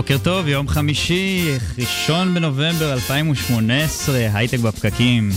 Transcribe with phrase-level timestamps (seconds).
[0.00, 1.44] בוקר טוב, יום חמישי,
[1.78, 5.30] ראשון בנובמבר 2018, הייטק בפקקים.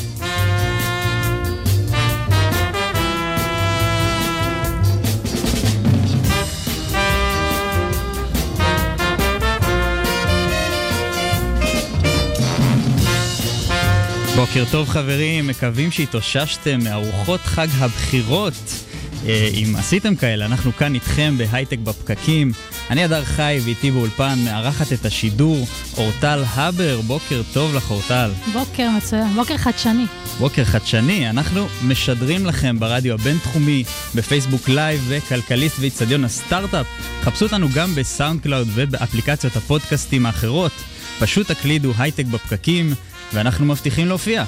[14.36, 18.93] בוקר טוב חברים, מקווים שהתאוששתם מארוחות חג הבחירות.
[19.28, 22.52] אה, אם עשיתם כאלה, אנחנו כאן איתכם בהייטק בפקקים.
[22.90, 25.68] אני אדר חי ואיתי באולפן מארחת את השידור
[25.98, 27.02] אורטל הבר.
[27.02, 28.32] בוקר טוב לך אורטל.
[28.54, 30.06] בוקר מצוין, בוקר חדשני.
[30.40, 33.84] בוקר חדשני, אנחנו משדרים לכם ברדיו הבינתחומי,
[34.16, 36.88] בפייסבוק live וכלכליסט ואיצטדיון הסטארט-אפ.
[37.22, 40.72] חפשו אותנו גם ב SoundCloud ובאפליקציות הפודקאסטים האחרות.
[41.20, 42.94] פשוט תקלידו הייטק בפקקים,
[43.34, 44.44] ואנחנו מבטיחים להופיע.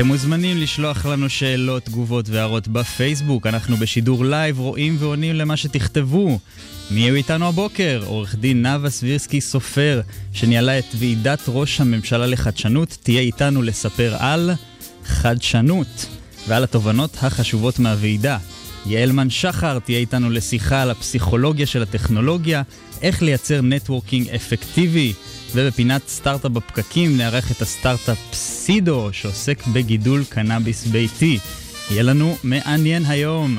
[0.00, 3.46] אתם מוזמנים לשלוח לנו שאלות, תגובות והערות בפייסבוק.
[3.46, 6.38] אנחנו בשידור live רואים ועונים למה שתכתבו.
[6.90, 8.02] מי יהיו איתנו הבוקר?
[8.06, 10.00] עורך דין נאוה סבירסקי סופר,
[10.32, 14.50] שניהלה את ועידת ראש הממשלה לחדשנות, תהיה איתנו לספר על
[15.04, 16.06] חדשנות
[16.48, 18.38] ועל התובנות החשובות מהוועידה.
[18.86, 22.62] יעלמן שחר תהיה איתנו לשיחה על הפסיכולוגיה של הטכנולוגיה,
[23.02, 25.12] איך לייצר networking אפקטיבי.
[25.54, 31.38] ובפינת סטארט-אפ בפקקים נארח את הסטארט-אפ פסידו, שעוסק בגידול קנאביס ביתי.
[31.90, 33.58] יהיה לנו מעניין היום.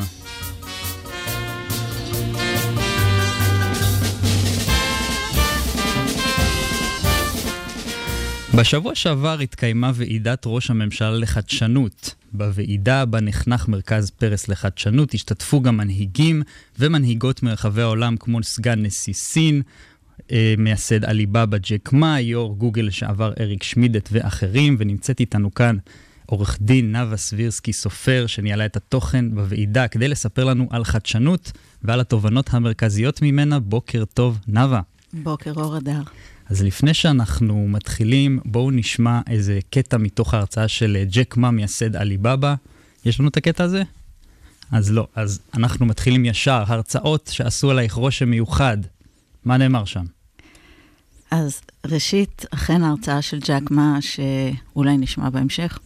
[8.56, 12.16] בשבוע שעבר התקיימה ועידת ראש הממשלה לחדשנות.
[12.34, 16.42] בוועידה בה נחנך מרכז פרס לחדשנות השתתפו גם מנהיגים
[16.80, 19.62] ומנהיגות מרחבי העולם כמו סגן נשיא סין,
[20.32, 25.78] אה, מייסד עליבאבא ג'ק מה, יו"ר גוגל לשעבר אריק שמידט ואחרים, ונמצאת איתנו כאן
[26.26, 31.52] עורך דין נאוה סבירסקי סופר, שניהלה את התוכן בוועידה כדי לספר לנו על חדשנות
[31.84, 33.60] ועל התובנות המרכזיות ממנה.
[33.60, 34.82] בוקר טוב, נאוה.
[35.14, 36.02] בוקר אור אדר.
[36.52, 42.56] אז לפני שאנחנו מתחילים, בואו נשמע איזה קטע מתוך ההרצאה של ג'ק מה, מייסד עליבאבא.
[43.06, 43.84] יש לנו את הקטע הזה?
[44.72, 48.78] אז לא, אז אנחנו מתחילים ישר, הרצאות שעשו עלייך רושם מיוחד.
[49.46, 50.06] מה נאמר שם?
[51.32, 55.80] אז ראשית, אכן ההרצאה של ג'ק מה, שאולי נשמע בהמשך,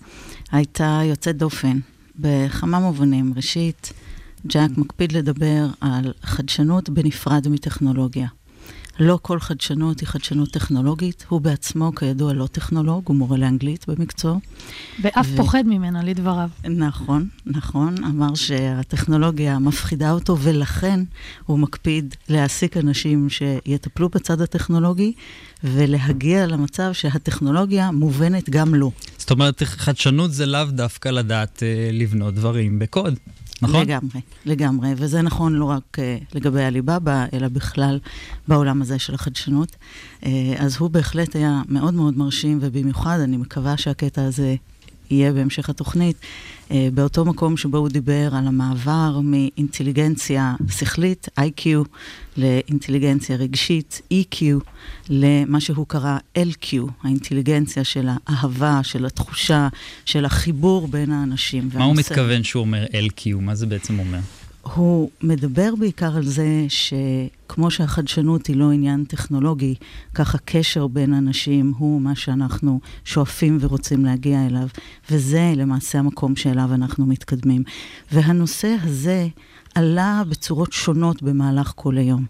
[0.52, 1.80] הייתה יוצאת דופן
[2.16, 3.34] בכמה מובנים.
[3.36, 3.94] ראשית,
[4.48, 8.28] ג'ק מקפיד לדבר על חדשנות בנפרד מטכנולוגיה.
[9.00, 11.26] לא כל חדשנות היא חדשנות טכנולוגית.
[11.30, 14.38] הוא בעצמו, כידוע, לא טכנולוג, הוא מורה לאנגלית במקצוע.
[15.02, 16.50] ואף ו- פוחד ממנה, לדבריו.
[16.70, 18.04] נכון, נכון.
[18.04, 21.00] אמר שהטכנולוגיה מפחידה אותו, ולכן
[21.46, 25.14] הוא מקפיד להעסיק אנשים שיטפלו בצד הטכנולוגי,
[25.64, 28.92] ולהגיע למצב שהטכנולוגיה מובנת גם לו.
[29.18, 33.16] זאת אומרת, חדשנות זה לאו דווקא לדעת אה, לבנות דברים בקוד,
[33.62, 33.82] נכון?
[33.82, 34.94] לגמרי, לגמרי.
[34.98, 38.00] וזה נכון לא רק uh, לגבי עליבאבא, אלא בכלל
[38.48, 39.76] בעולם הזה של החדשנות.
[40.22, 40.26] Uh,
[40.58, 44.56] אז הוא בהחלט היה מאוד מאוד מרשים, ובמיוחד אני מקווה שהקטע הזה
[45.10, 46.16] יהיה בהמשך התוכנית,
[46.70, 51.68] uh, באותו מקום שבו הוא דיבר על המעבר מאינטליגנציה שכלית, IQ,
[52.38, 54.44] לאינטליגנציה רגשית, EQ,
[55.10, 56.68] למה שהוא קרא LQ,
[57.04, 59.68] האינטליגנציה של האהבה, של התחושה,
[60.06, 61.70] של החיבור בין האנשים.
[61.74, 63.36] מה הוא והנושא- מתכוון שהוא אומר LQ?
[63.42, 64.20] מה זה בעצם אומר?
[64.74, 69.76] הוא מדבר בעיקר על זה שכמו שהחדשנות היא לא עניין טכנולוגי,
[70.14, 74.68] כך הקשר בין אנשים הוא מה שאנחנו שואפים ורוצים להגיע אליו,
[75.12, 77.64] וזה למעשה המקום שאליו אנחנו מתקדמים.
[78.12, 79.28] והנושא הזה
[79.76, 82.26] עלה בצורות שונות במהלך כל היום.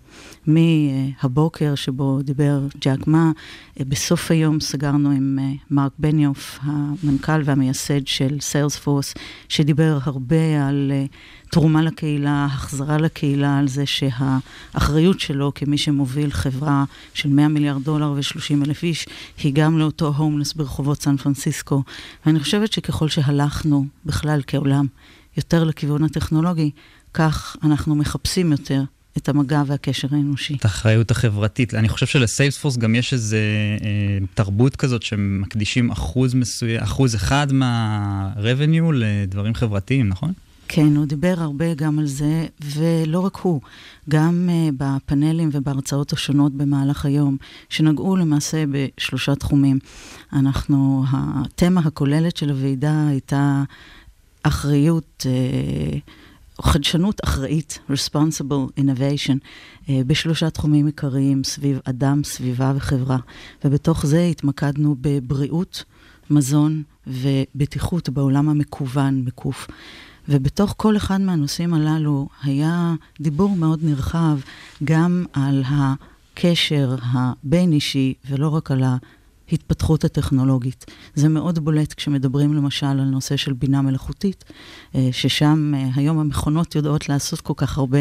[0.48, 3.32] מהבוקר שבו דיבר ג'אק מה,
[3.80, 9.14] בסוף היום סגרנו עם אה, מרק בניוף, המנכ"ל והמייסד של סיילספורס,
[9.50, 11.06] שדיבר הרבה על אה,
[11.52, 16.84] תרומה לקהילה, החזרה לקהילה, על זה שהאחריות שלו כמי שמוביל חברה
[17.14, 19.08] של 100 מיליארד דולר ו-30 אלף איש,
[19.44, 21.84] היא גם לאותו הומלס ברחובות סן פרנסיסקו.
[22.26, 24.86] ואני חושבת שככל שהלכנו בכלל כעולם
[25.38, 26.72] יותר לכיוון הטכנולוגי,
[27.16, 28.84] כך אנחנו מחפשים יותר
[29.18, 30.56] את המגע והקשר האנושי.
[30.56, 31.74] את האחריות החברתית.
[31.74, 33.40] אני חושב שלסיילספורס גם יש איזה
[33.82, 40.34] אה, תרבות כזאת שמקדישים אחוז מסוים, אחוז אחד מה-revenue לדברים חברתיים, נכון?
[40.68, 43.62] כן, הוא דיבר הרבה גם על זה, ולא רק הוא,
[44.10, 47.38] גם uh, בפאנלים ובהרצאות השונות במהלך היום,
[47.70, 49.80] שנגעו למעשה בשלושה תחומים.
[50.34, 53.64] אנחנו, התמה הכוללת של הוועידה הייתה
[54.44, 56.00] אחריות, uh,
[56.62, 59.38] חדשנות אחראית, Responsible Innovation,
[59.86, 63.18] uh, בשלושה תחומים עיקריים, סביב אדם, סביבה וחברה.
[63.66, 65.84] ובתוך זה התמקדנו בבריאות,
[66.30, 69.68] מזון ובטיחות בעולם המקוון, מקוף.
[70.30, 74.38] ובתוך כל אחד מהנושאים הללו היה דיבור מאוד נרחב
[74.84, 78.84] גם על הקשר הבין-אישי ולא רק על
[79.52, 80.86] ההתפתחות הטכנולוגית.
[81.16, 84.44] זה מאוד בולט כשמדברים למשל על נושא של בינה מלאכותית,
[84.96, 88.00] אה, ששם אה, היום המכונות יודעות לעשות כל כך הרבה,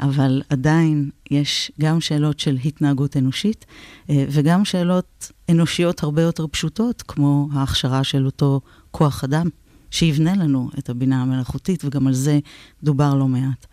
[0.00, 3.66] אבל עדיין יש גם שאלות של התנהגות אנושית
[4.10, 8.60] אה, וגם שאלות אנושיות הרבה יותר פשוטות, כמו ההכשרה של אותו
[8.90, 9.48] כוח אדם.
[9.92, 12.38] שיבנה לנו את הבינה המלאכותית, וגם על זה
[12.82, 13.66] דובר לא מעט.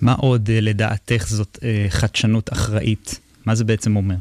[0.00, 1.58] מה עוד לדעתך זאת
[1.88, 3.20] חדשנות אחראית?
[3.46, 4.14] מה זה בעצם אומר?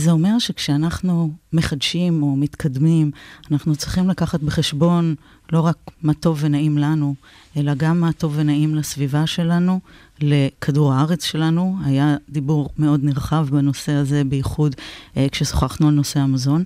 [0.00, 3.10] זה אומר שכשאנחנו מחדשים או מתקדמים,
[3.50, 5.14] אנחנו צריכים לקחת בחשבון
[5.52, 7.14] לא רק מה טוב ונעים לנו,
[7.56, 9.80] אלא גם מה טוב ונעים לסביבה שלנו,
[10.20, 11.76] לכדור הארץ שלנו.
[11.84, 14.74] היה דיבור מאוד נרחב בנושא הזה, בייחוד
[15.16, 16.64] אה, כששוחחנו על נושא המזון,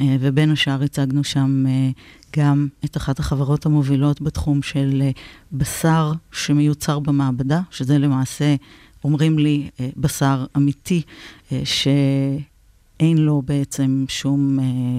[0.00, 1.90] אה, ובין השאר הצגנו שם אה,
[2.36, 5.10] גם את אחת החברות המובילות בתחום של אה,
[5.52, 8.54] בשר שמיוצר במעבדה, שזה למעשה,
[9.04, 11.02] אומרים לי, אה, בשר אמיתי,
[11.52, 11.88] אה, ש...
[13.00, 14.58] אין לו בעצם שום,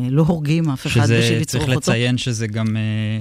[0.09, 1.45] לא הורגים אף אחד בשביל לצרוך אותו.
[1.45, 2.77] שזה, צריך לציין שזה גם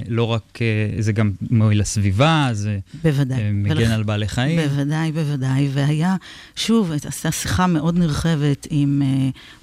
[0.08, 0.58] לא רק,
[0.98, 3.52] זה גם מועיל לסביבה, זה בוודאי.
[3.52, 3.90] מגן ולכ...
[3.90, 4.60] על בעלי חיים.
[4.60, 5.68] בוודאי, בוודאי.
[5.72, 6.16] והיה,
[6.56, 9.02] שוב, עשה שיחה מאוד נרחבת עם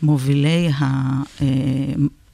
[0.04, 0.70] מובילי.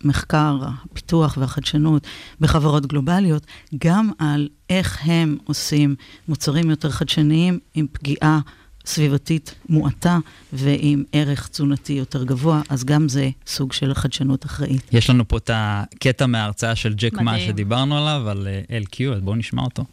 [0.04, 0.60] המחקר,
[0.92, 2.08] הפיתוח והחדשנות
[2.40, 3.46] בחברות גלובליות,
[3.84, 5.96] גם על איך הם עושים
[6.28, 8.40] מוצרים יותר חדשניים עם פגיעה
[8.86, 10.18] סביבתית מועטה
[10.54, 14.81] ועם ערך תזונתי יותר גבוה, אז גם זה סוג של חדשנות אחראית.
[14.92, 18.48] יש לנו פה את הקטע מההרצאה של ג'ק מה שדיברנו עליו, על
[18.84, 19.84] LQ, אז בואו נשמע אותו.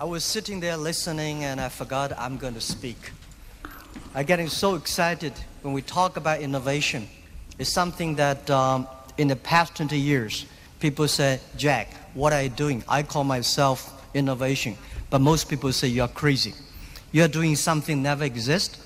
[0.00, 3.12] I was sitting there listening and I forgot I'm going to speak.
[4.16, 5.32] I'm getting so excited
[5.62, 7.02] when we talk about innovation.
[7.60, 10.46] It's something that um, in the past 20 years,
[10.80, 12.82] people say, Jack, what are you doing?
[12.88, 13.78] I call myself
[14.12, 14.76] innovation.
[15.10, 16.54] But most people say you're crazy.
[17.12, 18.78] You're doing something never exists.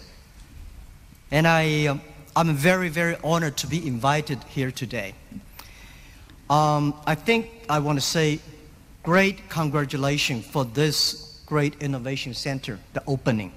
[1.31, 2.01] And I, um,
[2.35, 5.15] I'm very, very honored to be invited here today.
[6.51, 8.41] Um, I think I want to say
[9.03, 13.53] great congratulations for this great innovation center, the opening.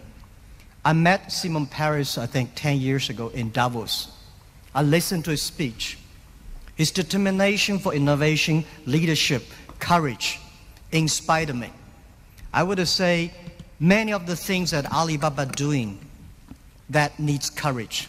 [0.85, 4.11] I met Simon Paris, I think, 10 years ago in Davos.
[4.73, 5.97] I listened to his speech.
[6.75, 9.43] His determination for innovation, leadership,
[9.79, 10.39] courage
[10.91, 11.71] inspired me.
[12.53, 13.33] I would say
[13.79, 15.97] many of the things that Alibaba doing
[16.89, 18.07] that needs courage,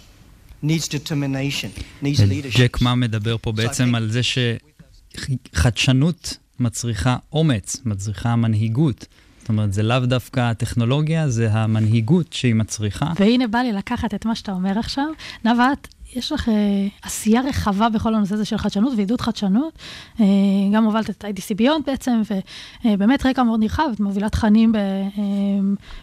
[0.63, 1.71] needs determination,
[2.03, 2.59] needs leadership.
[2.59, 4.21] ג'ק מה מדבר פה בעצם על זה
[5.13, 9.07] שחדשנות מצריכה אומץ, מצריכה מנהיגות.
[9.41, 13.13] זאת אומרת, זה לאו דווקא הטכנולוגיה, זה המנהיגות שהיא מצריכה.
[13.19, 15.07] והנה בא לי לקחת את מה שאתה אומר עכשיו.
[15.43, 16.55] את יש לך אה,
[17.03, 19.79] עשייה רחבה בכל הנושא הזה של חדשנות ועידוד חדשנות.
[20.21, 20.25] אה,
[20.73, 22.23] גם הובלת את IDC ביונד בעצם,
[22.85, 24.81] ובאמת רקע מאוד נרחב, את מובילה תכנים אה,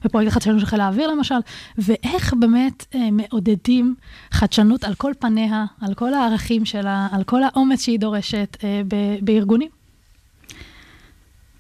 [0.06, 1.36] בפרויקט החדשנות של חיל האוויר למשל,
[1.78, 3.96] ואיך באמת אה, מעודדים
[4.32, 9.18] חדשנות על כל פניה, על כל הערכים שלה, על כל האומץ שהיא דורשת אה, ב-
[9.22, 9.70] בארגונים.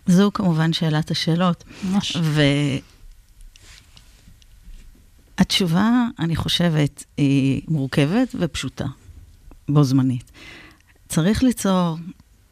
[0.08, 1.63] זו כמובן שאלת השאלות.
[1.84, 2.18] ממש.
[2.22, 2.42] ו...
[5.38, 8.86] התשובה, אני חושבת, היא מורכבת ופשוטה,
[9.70, 10.32] בו זמנית.
[11.08, 11.98] צריך ליצור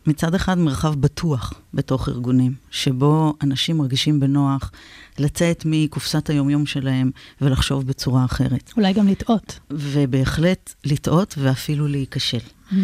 [0.08, 4.72] מצד אחד מרחב בטוח בתוך ארגונים, שבו אנשים מרגישים בנוח
[5.20, 7.12] לצאת מקופסת היומיום שלהם
[7.42, 8.74] ולחשוב בצורה אחרת.
[8.78, 9.60] אולי גם לטעות.
[9.72, 12.38] ובהחלט לטעות ואפילו להיכשל.
[12.38, 12.76] Mm-hmm.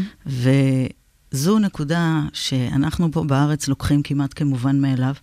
[1.33, 5.13] זו נקודה שאנחנו פה בארץ לוקחים כמעט כמובן מאליו,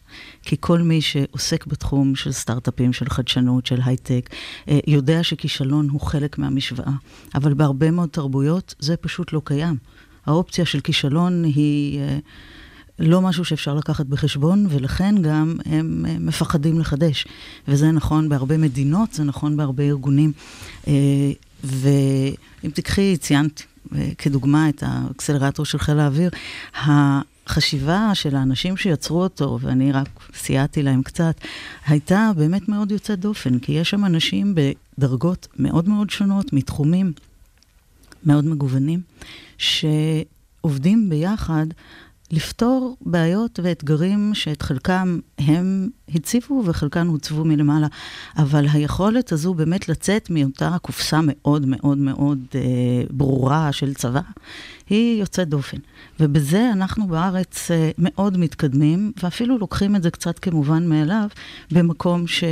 [0.42, 4.30] כי כל מי שעוסק בתחום של סטארט-אפים, של חדשנות, של הייטק,
[4.68, 6.92] אה, יודע שכישלון הוא חלק מהמשוואה.
[7.34, 9.76] אבל בהרבה מאוד תרבויות זה פשוט לא קיים.
[10.26, 12.18] האופציה של כישלון היא אה,
[12.98, 17.26] לא משהו שאפשר לקחת בחשבון, ולכן גם הם אה, מפחדים לחדש.
[17.68, 20.32] וזה נכון בהרבה מדינות, זה נכון בהרבה ארגונים.
[21.64, 23.62] ואם תקחי, ציינת
[24.18, 26.30] כדוגמה את האקסלרטור של חיל האוויר,
[26.75, 31.35] החשיבה של האנשים שיצרו אותו, ואני רק סייעתי להם קצת,
[31.87, 34.54] הייתה באמת מאוד יוצאת דופן, כי יש שם אנשים
[34.99, 37.12] בדרגות מאוד מאוד שונות, מתחומים
[38.25, 39.00] מאוד מגוונים,
[39.59, 41.66] שעובדים ביחד
[42.30, 47.87] לפתור בעיות ואתגרים שאת חלקם הם הציבו וחלקם הוצבו מלמעלה.
[48.37, 52.61] אבל היכולת הזו באמת לצאת מאותה קופסה מאוד מאוד מאוד אה,
[53.11, 54.20] ברורה של צבא,
[54.90, 55.76] היא יוצאת דופן.
[56.21, 61.28] ובזה אנחנו בארץ אה, מאוד מתקדמים, ואפילו לוקחים את זה קצת כמובן מאליו,
[61.71, 62.45] במקום ש...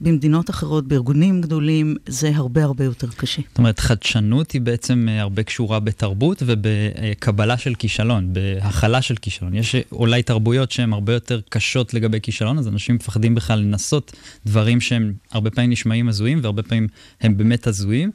[0.00, 3.42] במדינות אחרות, בארגונים גדולים, זה הרבה הרבה יותר קשה.
[3.48, 9.54] זאת אומרת, חדשנות היא בעצם אה, הרבה קשורה בתרבות ובקבלה של כישלון, בהכלה של כישלון.
[9.54, 14.12] יש אולי תרבויות שהן הרבה יותר קשות לגבי כישלון, אז אנשים מפחדים בכלל לנסות
[14.46, 16.88] דברים שהם הרבה פעמים נשמעים הזויים והרבה פעמים
[17.20, 18.10] הם באמת הזויים,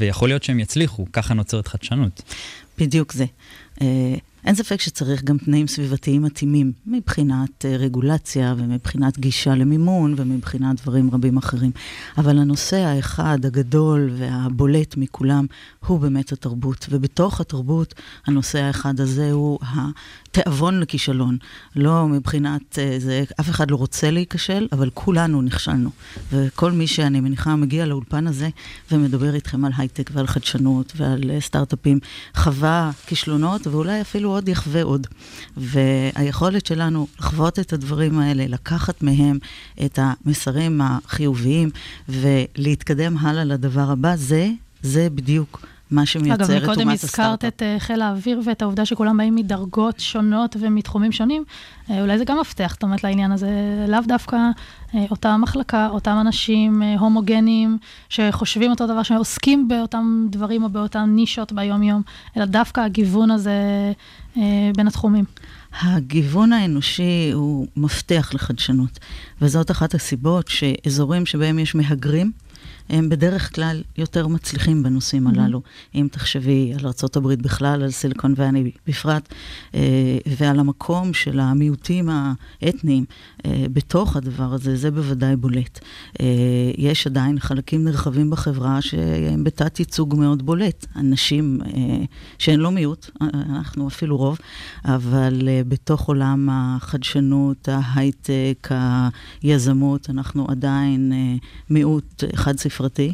[0.00, 2.22] ויכול להיות שהם יצליחו, ככה נוצרת חדשנות.
[2.78, 3.24] בדיוק זה.
[3.82, 4.14] אה,
[4.46, 11.10] אין ספק שצריך גם תנאים סביבתיים מתאימים, מבחינת אה, רגולציה ומבחינת גישה למימון ומבחינת דברים
[11.10, 11.70] רבים אחרים.
[12.18, 15.46] אבל הנושא האחד, הגדול והבולט מכולם,
[15.86, 16.86] הוא באמת התרבות.
[16.90, 17.94] ובתוך התרבות,
[18.26, 19.58] הנושא האחד הזה הוא
[20.38, 21.36] התיאבון לכישלון.
[21.76, 25.90] לא מבחינת אה, זה, אף אחד לא רוצה להיכשל, אבל כולנו נכשלנו.
[26.32, 28.48] וכל מי שאני מניחה מגיע לאולפן הזה
[28.90, 31.98] ומדבר איתכם על הייטק ועל חדשנות ועל אה, סטארט-אפים,
[32.36, 35.06] חווה כישלונות ואולי אפילו עוד יחווה עוד.
[35.56, 39.38] והיכולת שלנו לחוות את הדברים האלה, לקחת מהם
[39.84, 41.70] את המסרים החיוביים
[42.08, 44.50] ולהתקדם הלאה לדבר הבא, זה,
[44.82, 45.73] זה בדיוק.
[45.94, 46.62] מה שמייצר את אומת הסטארט-אפ.
[46.62, 51.44] אגב, מקודם הזכרת את uh, חיל האוויר ואת העובדה שכולם באים מדרגות שונות ומתחומים שונים.
[51.88, 53.48] Uh, אולי זה גם מפתח, זאת אומרת, לעניין הזה.
[53.88, 54.36] לאו דווקא
[54.90, 61.52] uh, אותה מחלקה, אותם אנשים הומוגנים שחושבים אותו דבר, שעוסקים באותם דברים או באותן נישות
[61.52, 62.02] ביום-יום,
[62.36, 63.52] אלא דווקא הגיוון הזה
[64.76, 65.24] בין התחומים.
[65.80, 68.98] הגיוון האנושי הוא מפתח לחדשנות,
[69.42, 72.32] וזאת אחת הסיבות שאזורים שבהם יש מהגרים,
[72.88, 75.40] הם בדרך כלל יותר מצליחים בנושאים mm-hmm.
[75.40, 75.62] הללו.
[75.94, 79.28] אם תחשבי על ארה"ב בכלל, על סיליקון ואני בפרט,
[79.74, 82.08] אה, ועל המקום של המיעוטים
[82.62, 83.04] האתניים
[83.46, 85.80] אה, בתוך הדבר הזה, זה בוודאי בולט.
[86.20, 86.26] אה,
[86.78, 90.86] יש עדיין חלקים נרחבים בחברה שהם בתת ייצוג מאוד בולט.
[90.96, 91.60] אנשים
[92.38, 94.38] שהן לא מיעוט, אנחנו אפילו רוב,
[94.84, 98.68] אבל בתוך עולם החדשנות, ההייטק,
[99.42, 101.12] היזמות, אנחנו עדיין
[101.70, 102.73] מיעוט חד ספרי.
[102.74, 103.12] ספרתי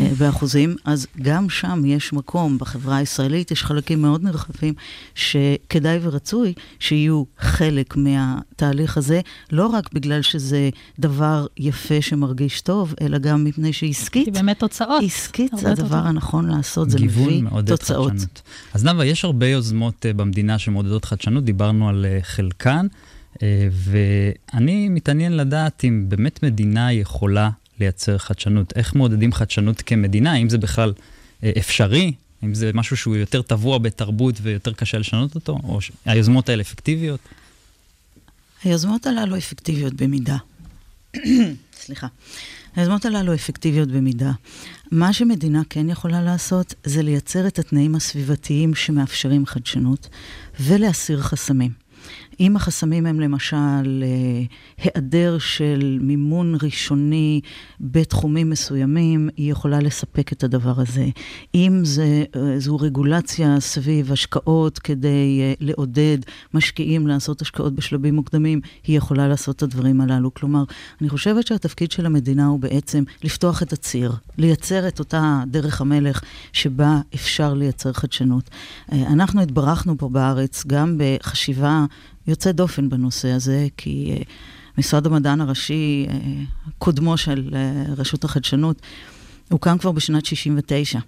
[0.00, 4.74] אה, באחוזים, אז גם שם יש מקום, בחברה הישראלית יש חלקים מאוד נרחבים
[5.14, 9.20] שכדאי ורצוי שיהיו חלק מהתהליך הזה,
[9.52, 15.02] לא רק בגלל שזה דבר יפה שמרגיש טוב, אלא גם מפני שעסקית, כי באמת תוצאות.
[15.04, 16.06] עסקית זה הדבר תוצאות.
[16.06, 18.12] הנכון לעשות, זה מביא תוצאות.
[18.12, 18.42] חדשנות.
[18.74, 22.86] אז נאוה, יש הרבה יוזמות אה, במדינה שמעודדות חדשנות, דיברנו על אה, חלקן.
[23.72, 28.72] ואני מתעניין לדעת אם באמת מדינה יכולה לייצר חדשנות.
[28.76, 30.32] איך מעודדים חדשנות כמדינה?
[30.32, 30.92] האם זה בכלל
[31.44, 32.12] אה, אפשרי?
[32.42, 35.58] האם זה משהו שהוא יותר טבוע בתרבות ויותר קשה לשנות אותו?
[35.64, 37.20] או היוזמות האלה אפקטיביות?
[38.64, 40.36] היוזמות הללו אפקטיביות במידה.
[41.82, 42.06] סליחה.
[42.76, 44.32] היוזמות הללו אפקטיביות במידה.
[44.90, 50.08] מה שמדינה כן יכולה לעשות זה לייצר את התנאים הסביבתיים שמאפשרים חדשנות
[50.60, 51.79] ולהסיר חסמים.
[52.40, 54.42] אם החסמים הם למשל אה,
[54.78, 57.40] היעדר של מימון ראשוני
[57.80, 61.06] בתחומים מסוימים, היא יכולה לספק את הדבר הזה.
[61.54, 66.18] אם זה, אה, זו רגולציה סביב השקעות כדי אה, לעודד
[66.54, 70.34] משקיעים לעשות השקעות בשלבים מוקדמים, היא יכולה לעשות את הדברים הללו.
[70.34, 70.64] כלומר,
[71.00, 76.22] אני חושבת שהתפקיד של המדינה הוא בעצם לפתוח את הציר, לייצר את אותה דרך המלך
[76.52, 78.50] שבה אפשר לייצר חדשנות.
[78.92, 81.84] אנחנו התברכנו פה בארץ גם בחשיבה
[82.30, 84.24] יוצא דופן בנושא הזה, כי uh,
[84.78, 86.12] משרד המדען הראשי, uh,
[86.78, 88.82] קודמו של uh, רשות החדשנות,
[89.50, 90.98] הוקם כבר בשנת 69,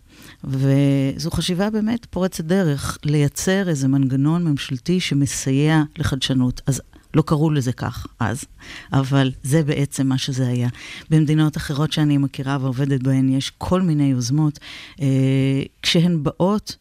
[0.44, 6.60] וזו חשיבה באמת פורצת דרך, לייצר איזה מנגנון ממשלתי שמסייע לחדשנות.
[6.66, 6.82] אז
[7.14, 8.44] לא קראו לזה כך אז,
[8.92, 10.68] אבל זה בעצם מה שזה היה.
[11.10, 14.58] במדינות אחרות שאני מכירה ועובדת בהן יש כל מיני יוזמות,
[15.00, 16.76] אה, כשהן באות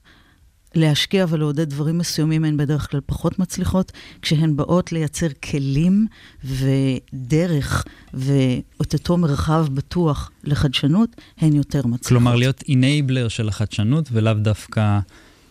[0.75, 6.07] להשקיע ולעודד דברים מסוימים הן בדרך כלל פחות מצליחות, כשהן באות לייצר כלים
[6.45, 12.07] ודרך ואת אותו מרחב בטוח לחדשנות, הן יותר מצליחות.
[12.07, 14.99] כלומר, להיות אינבלר של החדשנות ולאו דווקא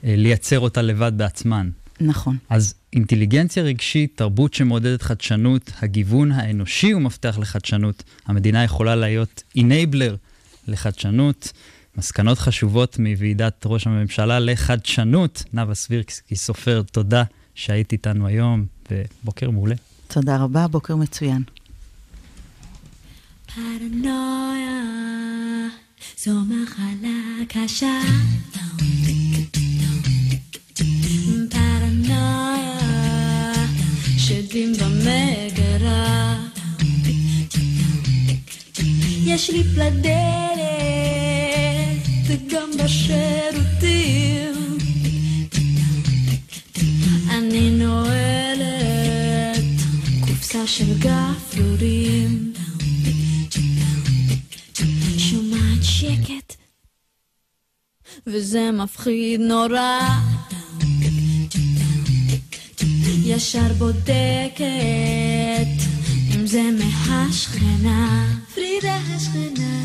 [0.04, 1.70] אה, לייצר אותה לבד בעצמן.
[2.00, 2.36] נכון.
[2.48, 8.02] אז אינטליגנציה רגשית, תרבות שמעודדת חדשנות, הגיוון האנושי הוא מפתח לחדשנות.
[8.26, 10.16] המדינה יכולה להיות אינבלר
[10.68, 11.52] לחדשנות.
[11.96, 15.44] מסקנות חשובות מוועידת ראש הממשלה לחדשנות.
[15.52, 19.74] נאוה סבירקסקי סופר, תודה שהיית איתנו היום, ובוקר מעולה.
[20.08, 21.42] תודה רבה, בוקר מצוין.
[23.54, 24.82] פרנויה
[26.18, 28.00] זו מחלה קשה.
[31.50, 32.80] פרנויה
[34.18, 36.36] שדים במגרה.
[39.24, 40.99] יש לי פלדלת
[43.10, 43.16] גם
[43.50, 44.78] בשירותים.
[47.30, 49.64] אני נועלת
[50.20, 52.52] קופסה של גפרורים.
[55.18, 56.56] שומעת שקט,
[58.26, 60.00] וזה מפחיד נורא.
[63.24, 64.60] ישר בודקת
[66.34, 68.26] אם זה מהשכנה.
[68.54, 69.79] פרידה השכנה.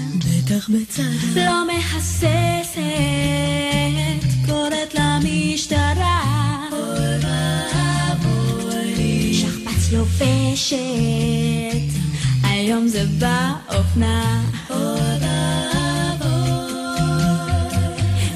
[0.45, 1.03] בטח בצד.
[1.35, 2.79] לא מהססת,
[4.45, 6.21] קוראת למשטרה.
[9.33, 10.77] שכפ"ץ לובשת,
[12.43, 14.43] היום זה באופנה.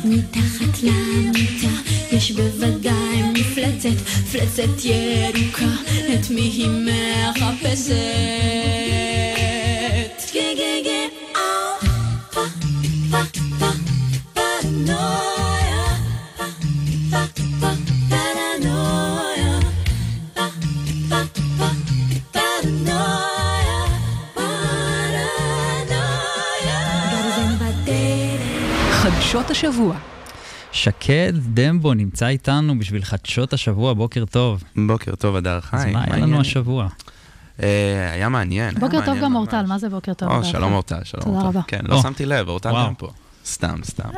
[0.05, 1.67] מתחת למיטה
[2.11, 3.89] יש בוודאי מפלצת,
[4.23, 5.65] מפלצת ירוקה,
[6.13, 8.88] את מי היא מחפשת?
[29.29, 29.95] חדשות השבוע.
[30.71, 34.63] שקד דמבו נמצא איתנו בשביל חדשות השבוע, בוקר טוב.
[34.87, 35.77] בוקר טוב, הדר חי.
[35.77, 36.39] אז מה היה לנו?
[36.39, 36.87] השבוע?
[37.63, 38.75] אה, היה מעניין.
[38.79, 39.35] בוקר טוב גם.
[39.35, 40.43] אורטל, מה זה בוקר טוב?
[40.43, 40.73] שלום?
[40.73, 41.47] אורטל, שלום תודה אורטל.
[41.47, 41.61] רבה.
[41.67, 41.79] כן.
[41.83, 42.71] לא שמתי לב, אורטל.
[42.71, 43.09] גם פה.
[43.49, 44.09] סתם, סתם.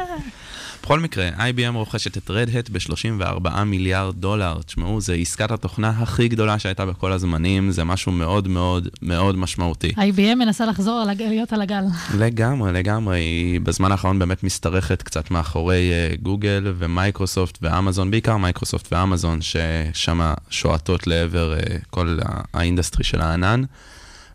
[0.84, 4.62] בכל מקרה, IBM רוכשת את Red Hat ב-34 מיליארד דולר.
[4.66, 9.90] תשמעו, זו עסקת התוכנה הכי גדולה שהייתה בכל הזמנים, זה משהו מאוד מאוד מאוד משמעותי.
[9.90, 11.84] IBM מנסה לחזור להיות על הגל.
[12.18, 13.20] לגמרי, לגמרי.
[13.20, 20.34] היא בזמן האחרון באמת משתרכת קצת מאחורי אה, גוגל ומייקרוסופט ואמזון, בעיקר מייקרוסופט ואמזון, ששם
[20.50, 22.20] שועטות לעבר אה, כל
[22.54, 23.64] ה industry של הענן.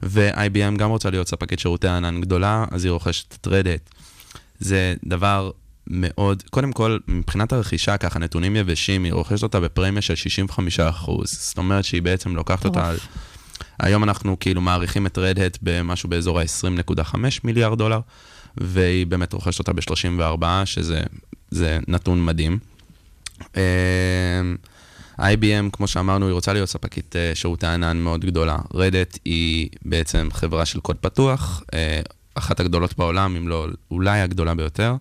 [0.02, 3.90] ו-IBM גם רוצה להיות ספקית שירותי ענן גדולה, אז היא רוכשת את Red Hat.
[4.58, 5.50] זה דבר
[5.86, 11.10] מאוד, קודם כל, מבחינת הרכישה, ככה נתונים יבשים, היא רוכשת אותה בפרמיה של 65%.
[11.24, 12.96] זאת אומרת שהיא בעצם לוקחת אותה על...
[13.78, 17.14] היום אנחנו כאילו מעריכים את רדהט במשהו באזור ה-20.5
[17.44, 18.00] מיליארד דולר,
[18.56, 21.00] והיא באמת רוכשת אותה ב-34, שזה
[21.50, 22.58] זה נתון מדהים.
[23.56, 23.62] אה,
[25.18, 28.56] IBM, כמו שאמרנו, היא רוצה להיות ספקית אה, שירותי ענן מאוד גדולה.
[28.74, 32.00] רדט היא בעצם חברה של קוד פתוח, אה,
[32.38, 34.94] אחת הגדולות בעולם, אם לא אולי הגדולה ביותר.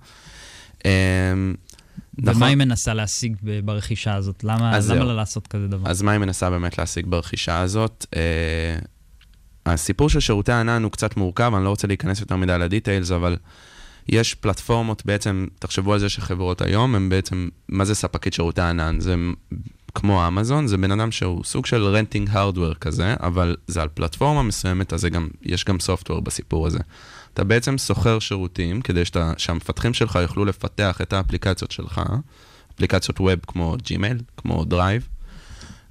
[0.86, 1.34] אה,
[2.18, 2.36] נכון.
[2.36, 4.44] ומה היא מנסה להשיג ברכישה הזאת?
[4.44, 5.04] למה למה.
[5.04, 5.90] לה לעשות כזה דבר?
[5.90, 8.06] אז מה היא מנסה באמת להשיג ברכישה הזאת?
[8.16, 8.80] אה,
[9.66, 13.12] הסיפור של שירותי הענן הוא קצת מורכב, אני לא רוצה להיכנס יותר מדי ל details,
[13.12, 13.38] אבל
[14.10, 19.00] יש פלטפורמות בעצם, תחשבו על זה שחברות היום, הם בעצם, מה זה ספקית שירותי הענן?
[19.00, 19.16] זה
[19.96, 24.44] כמו אמזון, זה בן אדם שהוא סוג של renting hardware כזה, אבל זה על פלטפורמה
[24.44, 26.80] מסוימת, אז גם, יש גם software בסיפור הזה.
[27.36, 32.02] אתה בעצם שוכר שירותים כדי שאתה, שהמפתחים שלך יוכלו לפתח את האפליקציות שלך,
[32.76, 35.08] אפליקציות web כמו Gmail, כמו Drive.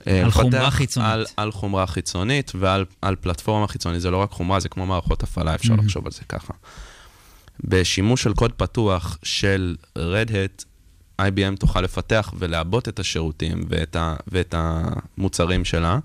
[0.07, 1.11] אה, על חומרה חיצונית.
[1.11, 4.01] על, על חומרה חיצונית ועל על פלטפורמה חיצונית.
[4.01, 5.83] זה לא רק חומרה, זה כמו מערכות הפעלה, אפשר אהם.
[5.83, 6.53] לחשוב על זה ככה.
[7.65, 10.65] בשימוש של קוד פתוח של Red Hat,
[11.21, 15.99] IBM תוכל לפתח ולעבות את השירותים ואת, ה, ואת המוצרים שלה,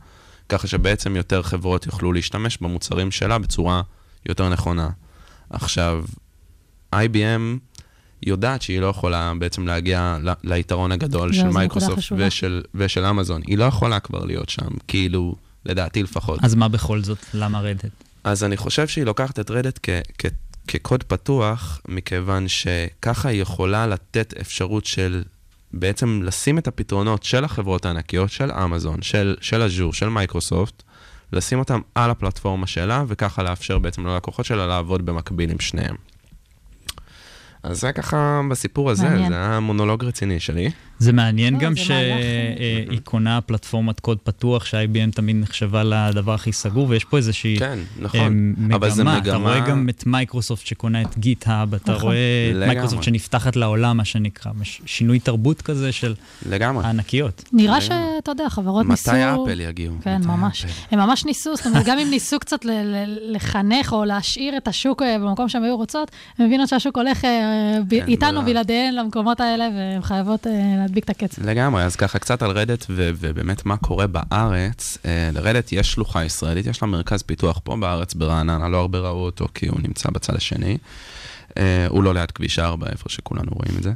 [0.50, 3.82] ככה שבעצם יותר חברות יוכלו להשתמש במוצרים שלה בצורה
[4.26, 4.90] יותר נכונה.
[5.50, 6.06] עכשיו,
[6.96, 7.58] IBM
[8.24, 12.04] יודעת שהיא לא יכולה בעצם להגיע ל- ליתרון הגדול זהו, של מייקרוסופט.
[12.18, 13.42] ושל, ושל אמזון.
[13.48, 15.36] היא לא יכולה כבר להיות שם, כאילו,
[15.66, 16.40] לדעתי לפחות.
[16.44, 17.18] אז מה בכל זאת?
[17.34, 17.86] למה Red Hat?
[18.24, 20.26] אז אני חושב שהיא לוקחת את Red Hat כ- כ-
[20.68, 25.24] כקוד פתוח, מכיוון שככה היא יכולה לתת אפשרות של
[25.74, 30.84] בעצם לשים את הפתרונות של החברות הענקיות, של אמזון, של, של אג'ור, של מייקרוסופט,
[31.34, 35.96] לשים אותם על הפלטפורמה שלה, וככה לאפשר בעצם ללקוחות שלה לעבוד במקביל עם שניהם.
[37.64, 39.30] אז זה ככה בסיפור הזה, מעניין.
[39.30, 40.72] זה היה מונולוג רציני שלי.
[41.00, 46.90] זה מעניין לא, גם שהיא קונה פלטפורמת קוד פתוח, ש-IBM תמיד נחשבה לדבר הכי סגור,
[46.90, 48.56] ויש פה איזושהי כן, אה, נכון.
[48.74, 49.18] אבל זה מגמה.
[49.18, 49.50] אתה מגמה...
[49.50, 52.04] רואה גם את מייקרוסופט שקונה את GitHub, אתה נכון.
[52.04, 52.68] רואה את.
[52.68, 56.14] מייקרוסופט שנפתחת לעולם, מה שנקרא, מש- שינוי תרבות כזה של
[56.50, 56.86] לגמרי.
[56.86, 57.44] הענקיות.
[57.54, 57.82] נראה.
[57.82, 59.12] שאתה יודע, חברות ניסו...
[59.12, 59.96] מתי אפל יגיעו?
[60.02, 60.66] כן, מתי ממש.
[60.66, 60.74] אפל?
[60.92, 62.60] הם ממש ניסו, זאת אומרת, גם אם ניסו קצת
[63.32, 67.30] לחנך או להשאיר את השוק אה, במקום שהם היו רוצות, הם מבינות שהשוק הולך אה,
[67.90, 68.42] כן, איתנו לא.
[68.42, 70.48] בלעדיהן למקומות האלה, והן חייבות
[70.90, 71.46] להדביק את הקצב.
[71.46, 74.98] לגמרי, אז ככה קצת על רדט ו- ובאמת מה קורה בארץ.
[75.06, 79.26] אה, לרדט יש שלוחה ישראלית, יש לה מרכז פיתוח פה בארץ ברעננה, לא הרבה ראו
[79.26, 80.78] אותו כי הוא נמצא בצד השני.
[81.58, 83.94] אה, הוא לא ליד כביש 4, איפה שכולנו רואים את זה.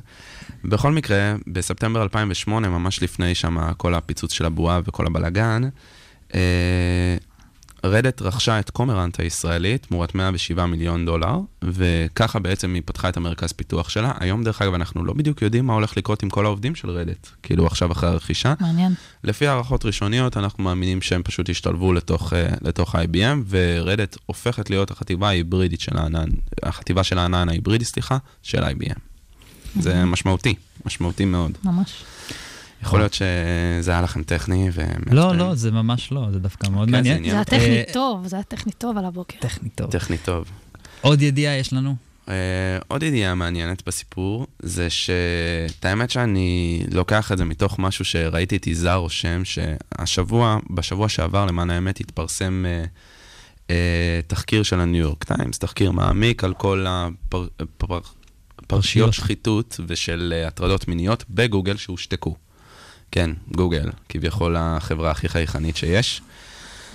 [0.64, 5.62] בכל מקרה, בספטמבר 2008, ממש לפני שם כל הפיצוץ של הבועה וכל הבלגן,
[6.36, 6.40] אה,
[7.86, 13.52] רדט רכשה את קומרנט הישראלית תמורת 107 מיליון דולר, וככה בעצם היא פתחה את המרכז
[13.52, 14.12] פיתוח שלה.
[14.20, 17.28] היום, דרך אגב, אנחנו לא בדיוק יודעים מה הולך לקרות עם כל העובדים של רדט,
[17.44, 18.54] כאילו עכשיו אחרי הרכישה.
[18.60, 18.94] מעניין.
[19.24, 24.92] לפי הערכות ראשוניות, אנחנו מאמינים שהם פשוט ישתלבו לתוך, אה, לתוך IBM, ורדט הופכת להיות
[24.92, 26.30] החטיבה ההיברידית של הענן,
[26.64, 29.00] החטיבה של הענן ההיברידי, סליחה, של IBM.
[29.80, 31.52] זה משמעותי, משמעותי מאוד.
[31.64, 32.04] ממש.
[32.84, 34.82] יכול להיות שזה היה לכם טכני ו...
[35.12, 37.18] לא, לא, זה ממש לא, זה דווקא מאוד כן, זה מעניין.
[37.18, 37.32] עניין.
[37.32, 39.38] זה היה טכני אה, טוב, זה היה טכני טוב על הבוקר.
[39.40, 39.92] טכני טוב.
[39.92, 40.52] טכני טוב.
[41.02, 41.96] עוד ידיעה יש לנו?
[42.26, 42.30] Uh,
[42.88, 48.68] עוד ידיעה מעניינת בסיפור, זה שאת האמת שאני לוקח את זה מתוך משהו שראיתי את
[48.68, 53.72] יזהר רושם, שהשבוע, בשבוע שעבר למען האמת התפרסם uh, uh,
[54.28, 58.00] תחקיר של הניו יורק טיימס, תחקיר מעמיק על כל הפרשיות הפר,
[58.68, 62.36] פרשיות שחיתות ושל uh, הטרדות מיניות בגוגל שהושתקו.
[63.14, 66.22] כן, גוגל, כביכול החברה הכי חייכנית שיש.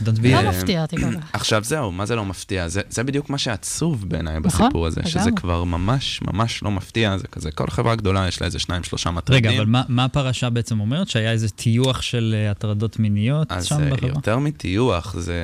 [0.02, 1.30] Don't be לא מפתיע אותי כל כך.
[1.32, 2.68] עכשיו זהו, מה זה לא מפתיע?
[2.68, 5.30] זה, זה בדיוק מה שעצוב בעיניי נכון, בסיפור הזה, שזה.
[5.36, 9.10] כבר ממש ממש לא מפתיע, זה כזה, כל חברה גדולה יש לה איזה שניים, שלושה
[9.10, 9.50] מטרידים.
[9.50, 11.08] רגע, אבל מה- מה הפרשה בעצם אומרת?
[11.08, 14.10] שהיה איזה טיוח של אה, הטרדות מיניות אז שם אה, בחברה?
[14.14, 15.34] יותר מטיוח, זה...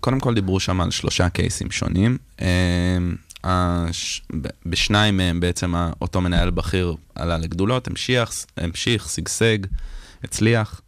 [0.00, 2.18] קודם כל דיברו שם על שלושה קייסים שונים.
[2.40, 2.46] אה,
[3.44, 4.22] הש...
[4.66, 9.58] בשניים מהם בעצם אותו מנהל בכיר עלה לגדולות, המשיך, המשיך, שגשג,
[10.24, 10.80] הצליח,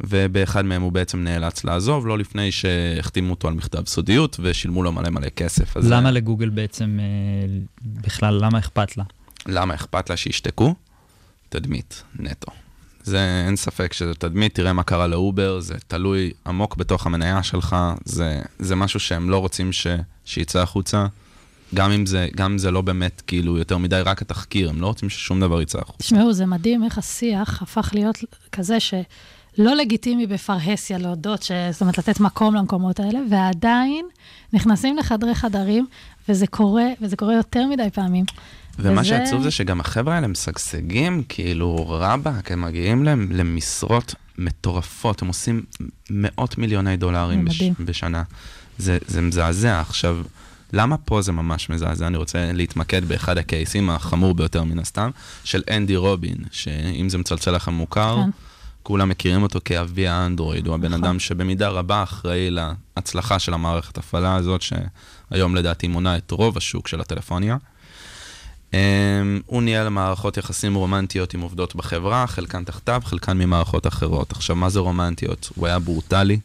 [0.00, 4.92] ובאחד מהם הוא בעצם נאלץ לעזוב, לא לפני שהחתימו אותו על מכתב סודיות ושילמו לו
[4.92, 5.76] מלא מלא כסף.
[5.76, 9.04] אז למה אה, לגוגל בעצם, אה, בכלל, למה אכפת לה?
[9.46, 10.74] למה אכפת לה שישתקו?
[11.48, 12.52] תדמית, נטו.
[13.02, 17.76] זה, אין ספק שזה תדמית, תראה מה קרה לאובר, זה תלוי עמוק בתוך המניה שלך,
[18.04, 19.86] זה, זה משהו שהם לא רוצים ש,
[20.24, 21.06] שיצא החוצה,
[21.74, 24.86] גם אם, זה, גם אם זה לא באמת כאילו יותר מדי רק התחקיר, הם לא
[24.86, 25.98] רוצים ששום דבר יצא החוצה.
[25.98, 28.18] תשמעו, זה מדהים איך השיח הפך להיות
[28.52, 31.52] כזה שלא לגיטימי בפרהסיה להודות, ש...
[31.72, 34.06] זאת אומרת, לתת מקום למקומות האלה, ועדיין
[34.52, 35.86] נכנסים לחדרי חדרים,
[36.28, 38.24] וזה קורה, וזה קורה יותר מדי פעמים.
[38.78, 45.22] ומה וזה- שעצוב זה שגם החבר'ה האלה משגשגים, כאילו רבאק, הם מגיעים להם למשרות מטורפות,
[45.22, 45.62] הם עושים
[46.10, 47.62] מאות מיליוני דולרים בש.
[47.80, 48.22] בשנה.
[48.78, 49.80] זה, זה מזעזע.
[49.80, 50.16] עכשיו,
[50.72, 52.06] למה פה זה ממש מזעזע?
[52.06, 55.10] אני רוצה להתמקד באחד הקייסים החמור ביותר מן הסתם,
[55.44, 58.30] של אנדי רובין, שאם זה מצלצל לכם מוכר, כן.
[58.82, 61.04] כולם מכירים אותו כאבי האנדרואיד, הוא הבן נכון.
[61.04, 66.88] אדם שבמידה רבה אחראי להצלחה של המערכת הפעלה הזאת, שהיום לדעתי מונה את רוב השוק
[66.88, 67.56] של הטלפוניה.
[68.70, 68.74] Um,
[69.46, 74.32] הוא ניהל מערכות יחסים רומנטיות עם עובדות בחברה, חלקן תחתיו, חלקן ממערכות אחרות.
[74.32, 75.50] עכשיו, מה זה רומנטיות?
[75.54, 76.40] הוא היה ברוטלי.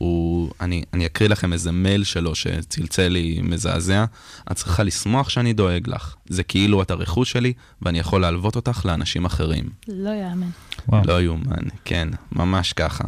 [0.00, 4.04] הוא, אני, אני אקריא לכם איזה מייל שלו שצלצל לי מזעזע.
[4.50, 6.14] את צריכה לשמוח שאני דואג לך.
[6.28, 9.64] זה כאילו את הרכוש שלי, ואני יכול להלוות אותך לאנשים אחרים.
[9.88, 10.48] לא יאמן.
[10.88, 11.02] וואו.
[11.04, 13.04] לא יאומן, כן, ממש ככה.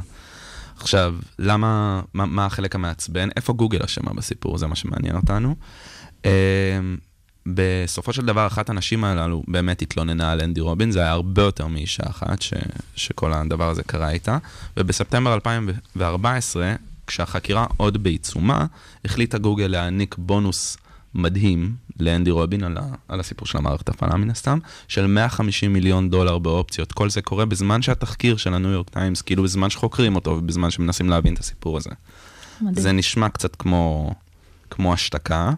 [0.77, 3.29] עכשיו, למה, מה, מה החלק המעצבן?
[3.37, 4.59] איפה גוגל אשמה בסיפור?
[4.59, 5.55] זה מה שמעניין אותנו.
[7.47, 11.67] בסופו של דבר, אחת הנשים הללו באמת התלוננה על אנדי רובין, זה היה הרבה יותר
[11.67, 12.55] מאישה אחת ש,
[12.97, 14.39] שכל הדבר הזה קרה איתה.
[14.77, 16.75] ובספטמבר 2014,
[17.07, 18.67] כשהחקירה עוד בעיצומה,
[19.05, 20.77] החליטה גוגל להעניק בונוס
[21.15, 26.11] מדהים לאנדי רובין על, ה, על הסיפור של המערכת הפעלה מן הסתם, של 150 מיליון
[26.11, 26.93] דולר באופציות.
[26.93, 31.09] כל זה קורה בזמן שהתחקיר של הניו יורק טיימס, כאילו בזמן שחוקרים אותו ובזמן שמנסים
[31.09, 31.91] להבין את הסיפור הזה.
[32.61, 32.83] מדהים.
[32.83, 34.15] זה נשמע קצת כמו,
[34.71, 35.53] כמו השתקה.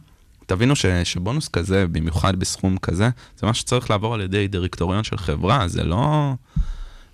[0.47, 5.19] תבינו ש, שבונוס כזה, במיוחד בסכום כזה, זה משהו שצריך לעבור על ידי דירקטוריון של
[5.19, 6.33] חברה, זה לא,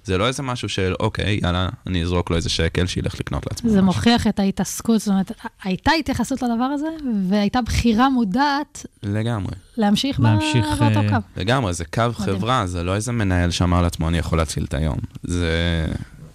[0.05, 3.71] זה לא איזה משהו של, אוקיי, יאללה, אני אזרוק לו איזה שקל שילך לקנות לעצמו.
[3.71, 3.87] זה משהו.
[3.87, 5.33] מוכיח את ההתעסקות, זאת אומרת,
[5.65, 6.87] הייתה התייחסות לדבר הזה,
[7.29, 11.17] והייתה בחירה מודעת לגמרי, להמשיך, להמשיך, ב- באותו אה, קו.
[11.37, 12.37] לגמרי, זה קו מדהים.
[12.39, 14.99] חברה, זה לא איזה מנהל שאמר לעצמו, אני יכול להציל את היום.
[15.23, 15.87] זה,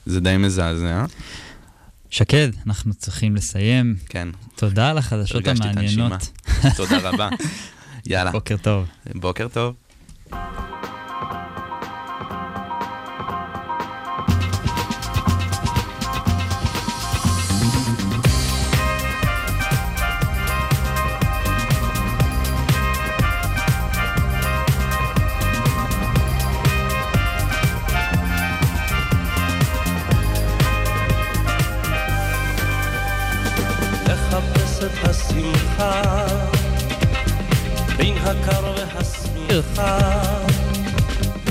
[0.05, 1.05] זה די מזעזע,
[2.15, 3.95] שקד, אנחנו צריכים לסיים.
[4.09, 5.47] כן, תודה על החדשות.
[5.47, 6.29] המעניינות.
[6.75, 7.29] תודה רבה.
[8.05, 8.87] יאללה, בוקר טוב.
[9.15, 9.73] בוקר טוב.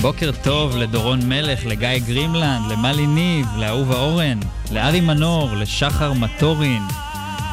[0.04, 4.40] בוקר טוב לדורון מלך, לגיא גרימלנד, למלי ניב, לאהובה אורן,
[4.70, 6.82] לארי מנור, לשחר מטורין,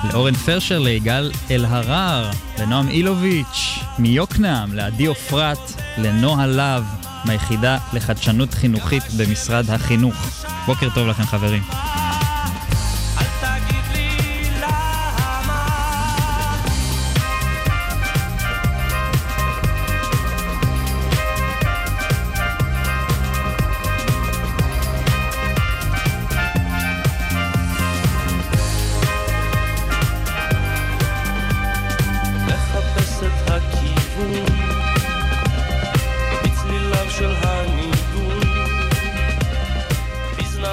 [0.03, 6.83] לאורן פרשר, ליגאל אלהרר, לנועם אילוביץ', מיוקנעם, לעדי עופרת, לנועה להב,
[7.25, 10.15] מהיחידה לחדשנות חינוכית במשרד החינוך.
[10.65, 11.63] בוקר טוב לכם חברים.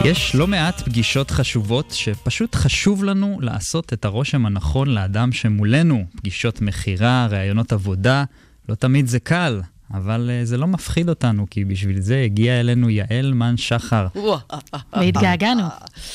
[0.09, 6.05] יש לא מעט פגישות חשובות שפשוט חשוב לנו לעשות את הרושם הנכון לאדם שמולנו.
[6.17, 8.25] פגישות מכירה, ראיונות עבודה,
[8.69, 9.61] לא תמיד זה קל,
[9.95, 14.07] אבל uh, זה לא מפחיד אותנו, כי בשביל זה הגיעה אלינו יעל מן שחר.
[14.93, 15.63] והתגעגענו.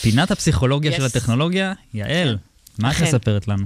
[0.01, 0.95] פינת הפסיכולוגיה Yes.
[0.97, 2.37] של הטכנולוגיה, יעל,
[2.79, 3.01] מה את.
[3.01, 3.65] מספרת לנו?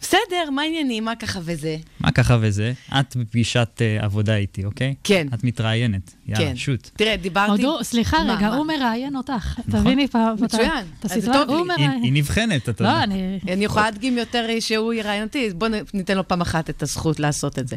[0.00, 1.04] בסדר, מה העניינים?
[1.04, 1.76] מה ככה וזה?
[2.00, 2.72] מה ככה וזה?
[3.00, 4.94] את בפגישת uh, עבודה איתי, אוקיי?
[5.04, 5.26] כן.
[5.34, 6.14] את מתראיינת.
[6.26, 6.56] יאללה, כן.
[6.56, 6.90] שוט.
[6.96, 7.50] תראה, דיברתי...
[7.50, 8.56] עוד הוא, סליחה מה, רגע, מה?
[8.56, 9.58] הוא מראיין אותך.
[9.66, 9.80] נכון.
[9.80, 10.36] תביני פעם.
[10.40, 11.54] מצוין, את אז זה טוב לי.
[11.54, 12.02] הוא היא, מראיין.
[12.02, 13.02] היא נבחנת, אתה לא, יודע.
[13.02, 13.38] אני...
[13.52, 17.58] אני יכולה להדגים יותר שהוא יראיין אותי, בואו ניתן לו פעם אחת את הזכות לעשות
[17.58, 17.76] את זה.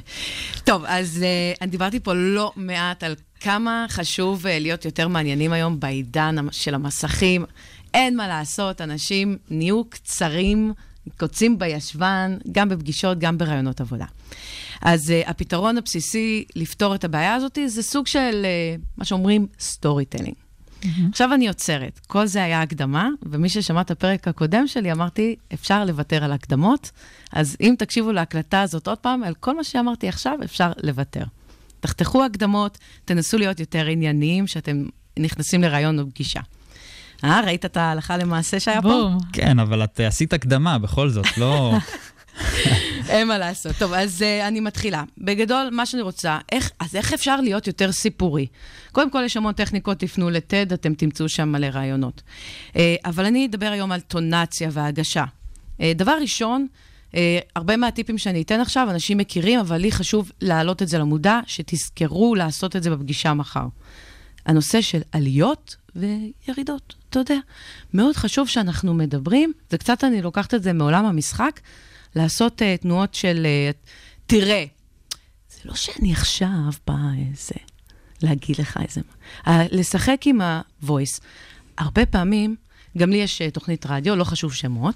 [0.64, 5.54] טוב, אז uh, אני דיברתי פה לא מעט על כמה חשוב uh, להיות יותר מעניינים
[5.54, 7.46] היום בעידן של המסכים.
[7.94, 10.74] אין מה לעשות, אנשים נהיו קצרים,
[11.18, 14.06] קוצים בישבן, גם בפגישות, גם ברעיונות עבודה.
[14.82, 20.36] אז אה, הפתרון הבסיסי לפתור את הבעיה הזאת זה סוג של אה, מה שאומרים storytelling.
[21.10, 22.00] עכשיו אני עוצרת.
[22.08, 26.92] כל זה היה הקדמה, ומי ששמע את הפרק הקודם שלי, אמרתי, אפשר לוותר על הקדמות.
[27.32, 31.24] אז אם תקשיבו להקלטה הזאת עוד פעם, על כל מה שאמרתי עכשיו, אפשר לוותר.
[31.80, 34.86] תחתכו הקדמות, תנסו להיות יותר ענייניים כשאתם
[35.20, 36.42] נכנסים לרעיון או פגישה.
[37.24, 38.88] אה, ראית את ההלכה למעשה שהיה פה?
[38.88, 39.18] בום.
[39.34, 41.74] כן, אבל את אה, עשית הקדמה, בכל זאת, לא...
[43.10, 43.76] אין מה לעשות.
[43.80, 45.04] טוב, אז uh, אני מתחילה.
[45.18, 48.48] בגדול, מה שאני רוצה, איך, אז איך אפשר להיות יותר סיפורי?
[48.92, 52.22] קודם כל, יש המון טכניקות, תפנו לטד, אתם תמצאו שם מלא רעיונות.
[52.70, 55.24] Uh, אבל אני אדבר היום על טונציה והגשה.
[55.78, 56.68] Uh, דבר ראשון,
[57.12, 57.16] uh,
[57.56, 62.36] הרבה מהטיפים שאני אתן עכשיו, אנשים מכירים, אבל לי חשוב להעלות את זה למודע, שתזכרו
[62.36, 63.66] לעשות את זה בפגישה מחר.
[64.46, 67.38] הנושא של עליות וירידות, אתה יודע.
[67.94, 71.60] מאוד חשוב שאנחנו מדברים, זה קצת, אני לוקחת את זה מעולם המשחק,
[72.16, 73.92] לעשות uh, תנועות של uh,
[74.26, 74.66] תראה.
[75.50, 77.56] זה לא שאני עכשיו באה איזה,
[78.22, 79.02] להגיד לך איזה...
[79.46, 81.22] Uh, לשחק עם ה-voice.
[81.78, 82.56] הרבה פעמים,
[82.98, 84.96] גם לי יש uh, תוכנית רדיו, לא חשוב שמות,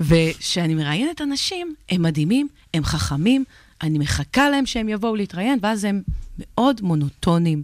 [0.00, 3.44] וכשאני מראיינת אנשים, הם מדהימים, הם חכמים,
[3.82, 6.02] אני מחכה להם שהם יבואו להתראיין, ואז הם
[6.38, 7.62] מאוד מונוטונים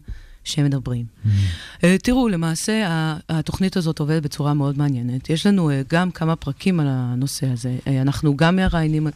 [0.51, 1.05] שהם מדברים.
[1.27, 2.85] Uh, תראו, למעשה
[3.29, 5.31] התוכנית הזאת עובדת בצורה מאוד מעניינת.
[5.31, 7.77] יש לנו uh, גם כמה פרקים על הנושא הזה.
[7.85, 9.07] Uh, אנחנו גם מראיינים...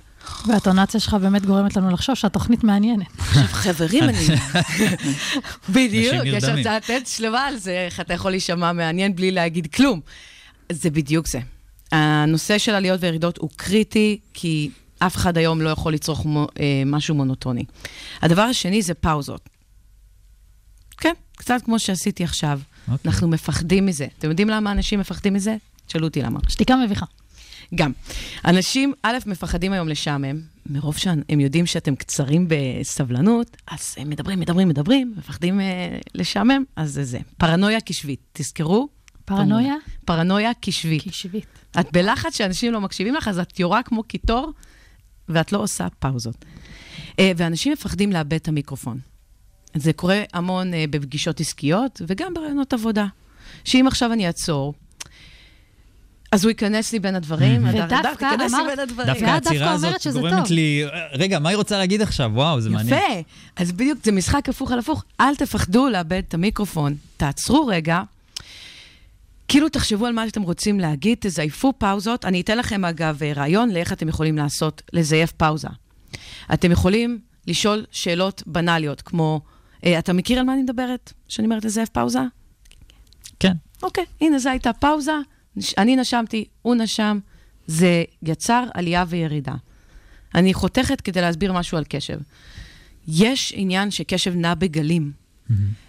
[0.46, 3.06] והטונציה שלך באמת גורמת לנו לחשוב שהתוכנית מעניינת.
[3.18, 4.18] עכשיו, חברים, אני...
[5.74, 6.44] בדיוק, יש.
[6.44, 10.00] הרצאת TED שלמה על זה, איך אתה יכול להישמע מעניין בלי להגיד כלום.
[10.72, 11.40] זה בדיוק זה.
[11.92, 16.82] הנושא של עליות וירידות הוא קריטי, כי אף אחד היום לא יכול לצרוך מו, אה,
[16.86, 17.64] משהו מונוטוני.
[18.22, 19.48] הדבר השני זה פאוזות.
[21.36, 22.60] קצת כמו שעשיתי עכשיו.
[22.88, 23.10] אוקיי.
[23.10, 24.06] אנחנו מפחדים מזה.
[24.18, 25.56] אתם יודעים למה אנשים מפחדים מזה?
[25.86, 26.40] תשאלו אותי למה.
[26.48, 27.06] שתיקה מביכה.
[27.74, 27.92] גם.
[28.44, 34.68] אנשים, א', מפחדים היום לשעמם, מרוב שהם יודעים שאתם קצרים בסבלנות, אז הם מדברים, מדברים,
[34.68, 37.18] מדברים, מפחדים אה, לשעמם, אז זה זה.
[37.38, 38.88] פרנויה קשבית, תזכרו?
[39.24, 39.74] פרנויה?
[40.04, 41.08] פרנויה קשבית.
[41.08, 41.46] קשבית.
[41.80, 44.52] את בלחץ שאנשים לא מקשיבים לך, אז את יורה כמו קיטור,
[45.28, 46.44] ואת לא עושה פאוזות.
[47.18, 48.98] אה, ואנשים מפחדים לאבד את המיקרופון.
[49.74, 53.06] זה קורה המון אה, בפגישות עסקיות, וגם ברעיונות עבודה.
[53.64, 54.74] שאם עכשיו אני אעצור,
[56.32, 59.06] אז הוא ייכנס לי בין הדברים, ודווקא דווקא ייכנס לי אמרת- בין הדברים.
[59.08, 60.50] דווקא העצירה הזאת גורמת.
[60.50, 60.84] לי...
[61.12, 62.30] רגע, מה היא רוצה להגיד עכשיו?
[62.34, 62.96] וואו, זה מעניין.
[62.98, 63.30] יפה.
[63.56, 65.04] אז בדיוק, זה משחק הפוך על הפוך.
[65.20, 66.94] אל תפחדו לאבד את המיקרופון.
[67.16, 68.02] תעצרו רגע.
[69.48, 72.24] כאילו תחשבו על מה שאתם רוצים להגיד, תזייפו פאוזות.
[72.24, 75.68] אני אתן לכם, אגב, רעיון לאיך אתם יכולים לעשות, לזייף פאוזה.
[76.52, 79.53] אתם יכולים לשאול שאלות בנאליות, כמו, אה,
[79.86, 81.12] אתה מכיר על מה אני מדברת?
[81.28, 82.20] שאני אומרת לזייף פאוזה?
[83.40, 83.52] כן.
[83.82, 85.12] אוקיי, הנה, זו הייתה פאוזה,
[85.78, 87.18] אני נשמתי, הוא נשם,
[87.66, 89.54] זה יצר עלייה וירידה.
[90.34, 92.18] אני חותכת כדי להסביר משהו על קשב.
[93.08, 95.12] יש עניין שקשב נע בגלים.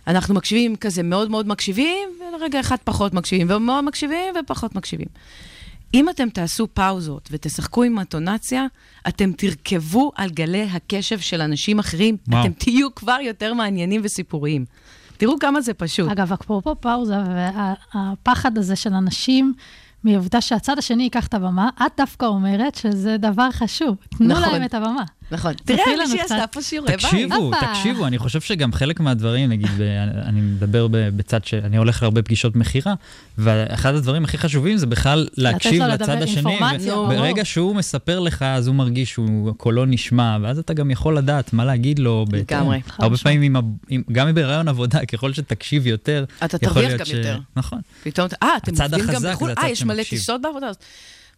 [0.07, 5.07] אנחנו מקשיבים כזה, מאוד מאוד מקשיבים, ולרגע אחד פחות מקשיבים, ומאוד מקשיבים ופחות מקשיבים.
[5.93, 8.65] אם אתם תעשו פאוזות ותשחקו עם הטונציה,
[9.07, 12.41] אתם תרכבו על גלי הקשב של אנשים אחרים, וואו.
[12.41, 14.65] אתם תהיו כבר יותר מעניינים וסיפוריים.
[15.17, 16.11] תראו כמה זה פשוט.
[16.11, 17.15] אגב, אפרופו פאוזה,
[17.93, 19.53] והפחד הזה של אנשים
[20.03, 23.95] מעובדה שהצד השני ייקח את הבמה, את דווקא אומרת שזה דבר חשוב.
[24.17, 24.53] תנו נכון.
[24.53, 25.03] להם את הבמה.
[25.31, 25.53] נכון.
[25.65, 26.21] תראה, מישהי.
[26.21, 26.99] עשתה פה שיעורי בית.
[27.05, 27.51] תקשיבו.
[27.61, 29.69] תקשיבו, אני חושב שגם חלק מהדברים, נגיד,
[30.25, 32.93] אני מדבר בצד שאני הולך להרבה פגישות מכירה,
[33.37, 36.57] ואחד הדברים הכי חשובים זה בכלל להקשיב לצד השני.
[36.87, 37.07] ברור.
[37.07, 41.53] ברגע שהוא מספר לך, אז הוא מרגיש שהוא קולו נשמע, ואז אתה גם יכול לדעת
[41.53, 42.25] מה להגיד לו.
[42.31, 42.81] לגמרי.
[42.97, 43.55] הרבה פעמים,
[44.11, 47.39] גם ברעיון עבודה, ככל שתקשיב יותר, אתה תרוויח גם ש- יותר.
[47.55, 47.79] נכון.
[48.03, 49.51] פתאום, אה, אתם עובדים גם בחו"ל?
[49.57, 50.03] אה, יש מלא.
[50.03, 50.83] טיסות בעבודה הזאת.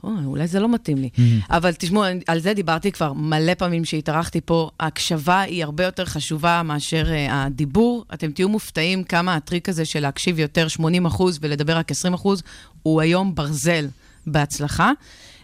[0.04, 1.10] או, אולי זה לא מתאים לי.
[1.50, 4.70] אבל תשמעו, על זה דיברתי כבר מלא פעמים שהתארחתי פה.
[4.80, 8.06] ההקשבה היא הרבה יותר חשובה מאשר uh, הדיבור.
[8.14, 12.44] אתם תהיו מופתעים כמה הטריק הזה של להקשיב יותר 80 אחוז ולדבר רק 20 אחוז,
[12.84, 13.88] הוא היום ברזל
[14.28, 14.92] בהצלחה.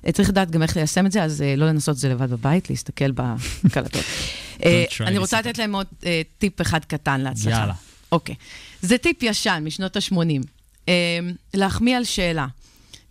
[0.07, 2.69] אה, צריך לדעת גם איך ליישם את זה, אז לא לנסות את זה לבד בבית,
[2.69, 4.03] להסתכל בקלטות.
[4.65, 5.87] אה, אני רוצה לתת להם עוד
[6.37, 7.59] טיפ אחד קטן להצלחה.
[7.59, 7.73] יאללה.
[8.11, 8.35] אוקיי.
[8.81, 10.17] זה טיפ ישן, משנות ה-80.
[10.89, 11.19] אה,
[11.53, 12.47] להחמיא על שאלה.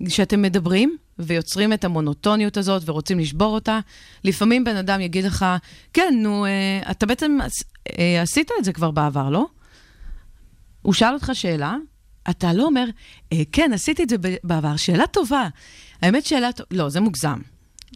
[0.06, 3.80] כשאתם מדברים ויוצרים את המונוטוניות הזאת ורוצים לשבור אותה,
[4.24, 5.46] לפעמים בן אדם יגיד לך,
[5.92, 7.38] כן, נו, אה, אתה בעצם
[7.98, 9.46] אה, עשית את זה כבר בעבר, לא?
[10.82, 11.76] הוא שאל אותך שאלה,
[12.30, 12.84] אתה לא אומר,
[13.32, 15.48] אה, כן, עשיתי את זה בעבר, שאלה טובה.
[16.02, 17.38] האמת, שאלה טובה, לא, זה מוגזם.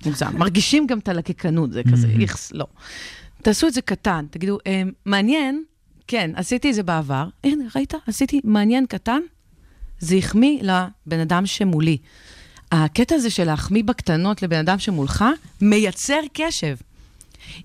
[0.04, 0.36] מוגזם.
[0.38, 2.66] מרגישים גם את הלקקנות, זה כזה, איכס, לא.
[3.42, 5.64] תעשו את זה קטן, תגידו, אה, מעניין,
[6.06, 7.94] כן, עשיתי את זה בעבר, הנה, ראית?
[8.06, 9.20] עשיתי מעניין קטן,
[9.98, 11.98] זה החמיא לבן אדם שמולי.
[12.84, 15.24] הקטע הזה של להחמיא בקטנות לבן אדם שמולך,
[15.60, 16.76] מייצר קשב.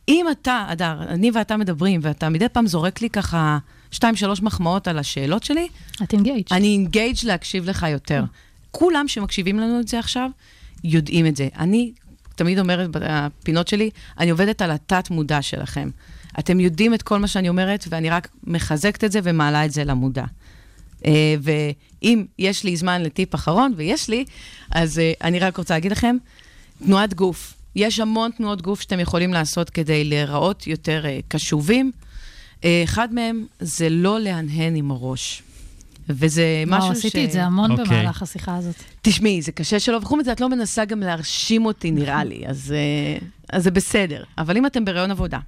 [0.08, 3.58] אם אתה, אדר, אני ואתה מדברים, ואתה מדי פעם זורק לי ככה
[3.92, 5.68] שתיים, שלוש מחמאות על השאלות שלי,
[6.04, 6.44] את engaged.
[6.52, 8.24] אני engaged להקשיב לך יותר.
[8.72, 10.30] כולם שמקשיבים לנו את זה עכשיו,
[10.84, 11.48] יודעים את זה.
[11.58, 11.92] אני
[12.36, 15.90] תמיד אומרת בפינות שלי, אני עובדת על התת-מודע שלכם.
[16.40, 19.84] אתם יודעים את כל מה שאני אומרת, ואני רק מחזקת את זה ומעלה את זה
[19.84, 20.26] למודע.
[21.06, 24.26] אה, ואם יש לי זמן לטיפ אחרון, ויש לי,
[24.72, 26.16] אז אה, אני רק רוצה להגיד לכם,
[26.86, 27.54] תנועת גוף.
[27.76, 31.92] יש המון תנועות גוף שאתם יכולים לעשות כדי להיראות יותר אה, קשובים.
[32.84, 35.44] אחד מהם זה לא להנהן עם הראש.
[36.10, 36.98] וזה משהו וואו, ש...
[36.98, 37.86] עשיתי את זה המון אוקיי.
[37.86, 38.76] במהלך השיחה הזאת.
[39.02, 42.74] תשמעי, זה קשה שלא, וחוץ מזה, את לא מנסה גם להרשים אותי, נראה לי, אז,
[42.78, 44.24] אה, אז זה בסדר.
[44.38, 45.40] אבל אם אתם בהיריון עבודה,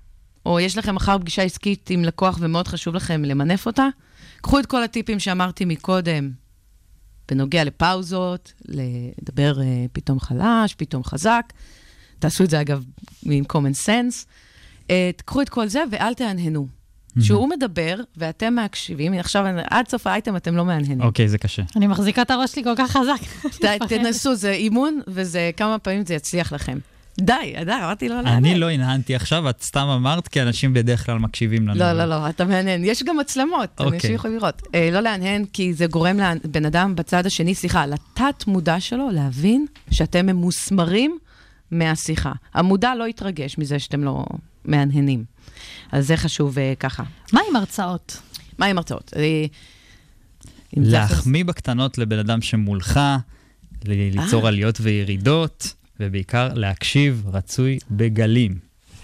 [0.46, 3.88] או יש לכם מחר פגישה עסקית עם לקוח ומאוד חשוב לכם למנף אותה,
[4.44, 6.32] קחו את כל הטיפים שאמרתי מקודם,
[7.30, 11.54] בנוגע לפאוזות, לדבר אה, פתאום חלש, פתאום חזק.
[12.20, 12.84] תעשו את זה, אגב,
[13.26, 14.26] עם common sense.
[14.90, 16.68] אה, קחו את כל זה ואל תהנהנו.
[17.20, 21.02] כשהוא מדבר ואתם מקשיבים, עכשיו עד סוף האייטם אתם לא מהנהנים.
[21.02, 21.62] אוקיי, זה קשה.
[21.76, 23.48] אני מחזיקה את הראש שלי כל כך חזק.
[23.62, 26.78] ת- תנסו, זה אימון, וזה כמה פעמים זה יצליח לכם.
[27.18, 28.46] די, די, אמרתי לא להנהן.
[28.46, 31.80] אני לא הנהנתי עכשיו, את סתם אמרת, כי אנשים בדרך כלל מקשיבים לנו.
[31.80, 32.84] לא, לא, לא, אתה מהנהן.
[32.84, 33.94] יש גם מצלמות, אוקיי.
[33.98, 34.62] אנשים יכולים לראות.
[34.76, 40.26] אה, לא להנהן, כי זה גורם לבן אדם בצד השני, סליחה, לתת-מודע שלו להבין שאתם
[40.26, 41.18] ממוסמרים
[41.72, 42.32] מהשיחה.
[42.54, 44.26] המודע לא יתרגש מזה שאתם לא
[44.66, 45.24] מהנהנים.
[45.92, 47.04] אז זה חשוב אה, ככה.
[47.34, 48.18] מה עם הרצאות?
[48.58, 49.14] מה עם הרצאות?
[49.16, 49.46] אה,
[50.78, 53.00] להחמיא בקטנות לבן אדם שמולך,
[53.86, 54.48] ליצור אה.
[54.48, 55.74] עליות וירידות,
[56.06, 58.58] ובעיקר להקשיב רצוי בגלים.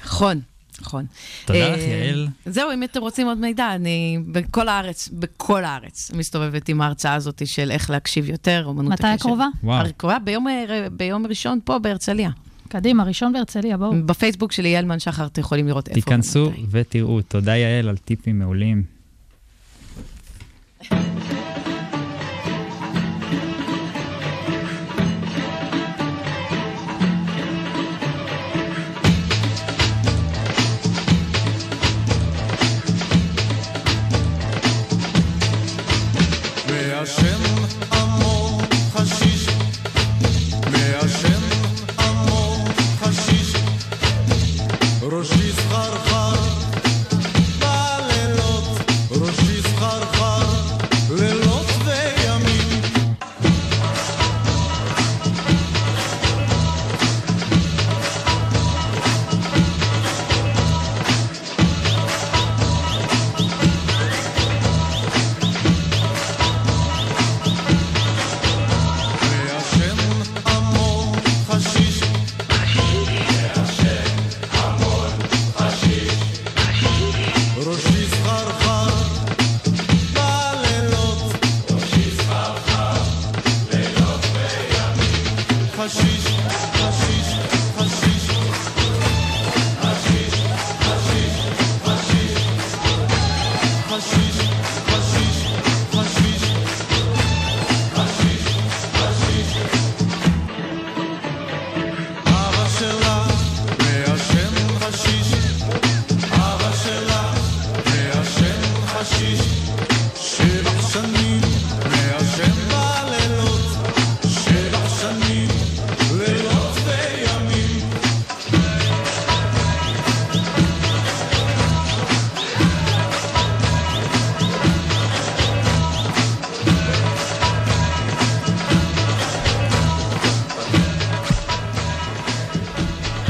[0.05, 0.41] נכון,
[0.81, 1.05] נכון.
[1.45, 2.27] תודה אה, לך, יעל.
[2.45, 7.47] זהו, אם אתם רוצים עוד מידע, אני בכל הארץ, בכל הארץ, מסתובבת עם ההרצאה הזאת
[7.47, 9.25] של איך להקשיב יותר, אומנות מתי הקשב.
[9.25, 9.47] הקרובה?
[9.63, 9.85] וואו.
[9.85, 12.29] הקרובה ביום, אה, ביום ראשון פה בהרצליה.
[12.67, 13.93] קדימה, ראשון בהרצליה, בואו.
[14.05, 16.01] בפייסבוק של יעלמן שחר אתם יכולים לראות איפה.
[16.01, 16.61] תיכנסו ומתי.
[16.69, 17.21] ותראו.
[17.21, 18.83] תודה, יעל, על טיפים מעולים.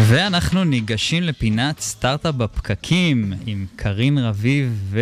[0.09, 4.93] ואנחנו ניגשים לפינת סטארט-אפ בפקקים עם קרין רביב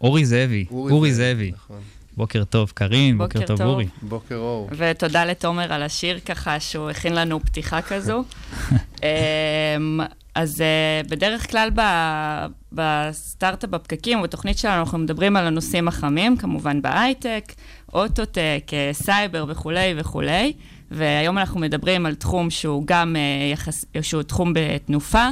[0.00, 0.64] ואורי זאבי.
[0.70, 1.52] אורי אורי זאבי.
[1.54, 1.80] נכון.
[2.16, 3.66] בוקר טוב, קרין, בוקר בוקר טוב, טוב.
[3.66, 3.86] אורי.
[4.02, 4.70] בוקר אור.
[4.76, 8.24] ותודה לתומר על השיר ככה, שהוא הכין לנו פתיחה כזו.
[9.02, 10.00] אמ,
[10.34, 16.82] אז אה, בדרך כלל ב- בסטארט-אפ בפקקים, בתוכנית שלנו, אנחנו מדברים על הנושאים החמים, כמובן
[16.82, 17.52] בהייטק,
[17.94, 20.52] אוטוטק, אה, סייבר וכולי וכולי.
[20.90, 23.20] והיום אנחנו מדברים על תחום שהוא גם אה,
[23.52, 25.28] יחס, שהוא תחום בתנופה,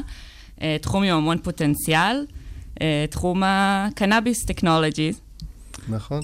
[0.62, 2.26] אה, תחום עם המון פוטנציאל,
[2.82, 5.12] אה, תחום הקנאביס טכנולוגי.
[5.88, 6.20] נכון.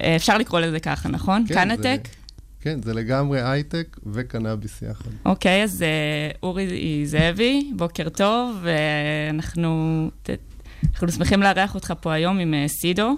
[0.00, 1.44] ואפשר לקרוא לזה ככה, נכון?
[1.48, 2.00] כן, קנטק?
[2.04, 2.18] זה-
[2.60, 5.10] כן, זה לגמרי הייטק וקנאביס יחד.
[5.26, 5.84] אוקיי, אז
[6.42, 6.66] אורי
[7.06, 10.10] זאבי, בוקר טוב, ואנחנו
[10.92, 13.16] אנחנו שמחים לארח אותך פה היום עם סידו.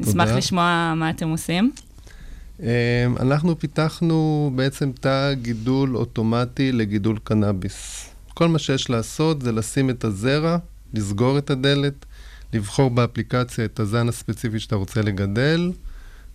[0.00, 0.28] נשמח.
[0.28, 1.72] לשמוע מה אתם עושים.
[2.62, 2.68] אמ,
[3.20, 8.08] אנחנו פיתחנו בעצם תא גידול אוטומטי לגידול קנאביס.
[8.34, 10.56] כל מה שיש לעשות זה לשים את הזרע,
[10.94, 12.06] לסגור את הדלת,
[12.52, 15.72] לבחור באפליקציה את הזן הספציפי שאתה רוצה לגדל,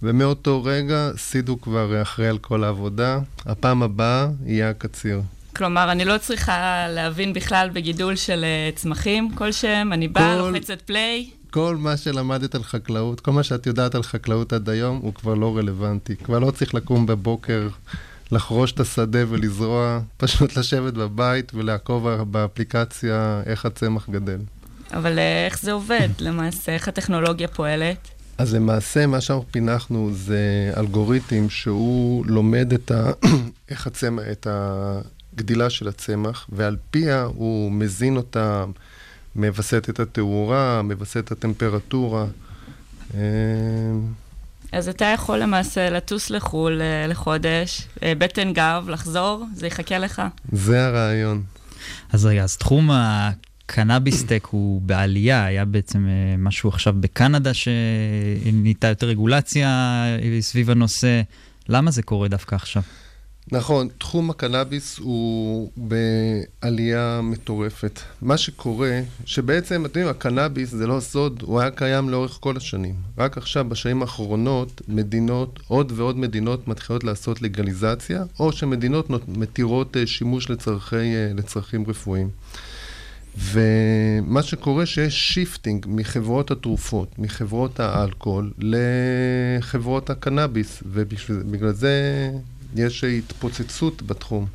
[0.03, 3.19] ומאותו רגע סידו כבר אחראי על כל העבודה.
[3.45, 5.21] הפעם הבאה יהיה הקציר.
[5.55, 10.81] כלומר, אני לא צריכה להבין בכלל בגידול של אה, צמחים כלשהם, אני באה, כל- לוחצת
[10.81, 11.29] פליי.
[11.51, 15.33] כל מה שלמדת על חקלאות, כל מה שאת יודעת על חקלאות עד היום, הוא כבר
[15.33, 16.15] לא רלוונטי.
[16.15, 17.67] כבר לא צריך לקום בבוקר,
[18.31, 24.39] לחרוש את השדה ולזרוע, פשוט לשבת בבית ולעקוב באפליקציה איך הצמח גדל.
[24.93, 26.71] אבל אה, איך זה עובד למעשה?
[26.71, 28.07] איך הטכנולוגיה פועלת?
[28.37, 33.11] אז למעשה מה שאנחנו פינחנו זה אלגוריתם שהוא לומד את, ה...
[33.69, 38.65] איך הצמח, את הגדילה של הצמח, ועל פיה הוא מזין אותה,
[39.37, 42.25] מווסת את התאורה, מווסת את הטמפרטורה.
[43.15, 43.19] אה,
[44.71, 50.21] אז אתה יכול למעשה לטוס לחו"ל אה, לחודש, אה, בטן גב, לחזור, זה יחכה לך.
[50.51, 51.43] זה הרעיון.
[52.11, 56.07] אז רגע, אז תחום הקנאביסטק הוא בעלייה, היה בעצם
[56.37, 60.03] משהו עכשיו בקנדה שנהייתה יותר רגולציה
[60.39, 61.21] סביב הנושא.
[61.69, 62.83] למה זה קורה דווקא עכשיו?
[63.51, 67.99] נכון, תחום הקנאביס הוא בעלייה מטורפת.
[68.21, 72.95] מה שקורה, שבעצם, אתם יודעים, הקנאביס זה לא סוד, הוא היה קיים לאורך כל השנים.
[73.17, 79.97] רק עכשיו, בשנים האחרונות, מדינות, עוד ועוד מדינות מתחילות לעשות לגליזציה, או שמדינות נות- מתירות
[79.97, 82.29] אה, שימוש לצרכי, אה, לצרכים רפואיים.
[83.51, 92.29] ומה שקורה שיש shifting מחברות התרופות, מחברות האלכוהול, לחברות הקנאביס, ובגלל זה
[92.77, 94.45] יש התפוצצות בתחום.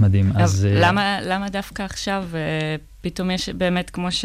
[0.00, 0.32] מדהים.
[0.36, 0.64] אז...
[0.64, 2.40] אבל אה, למה, למה דווקא עכשיו אה,
[3.00, 4.24] פתאום יש באמת, כמו, ש,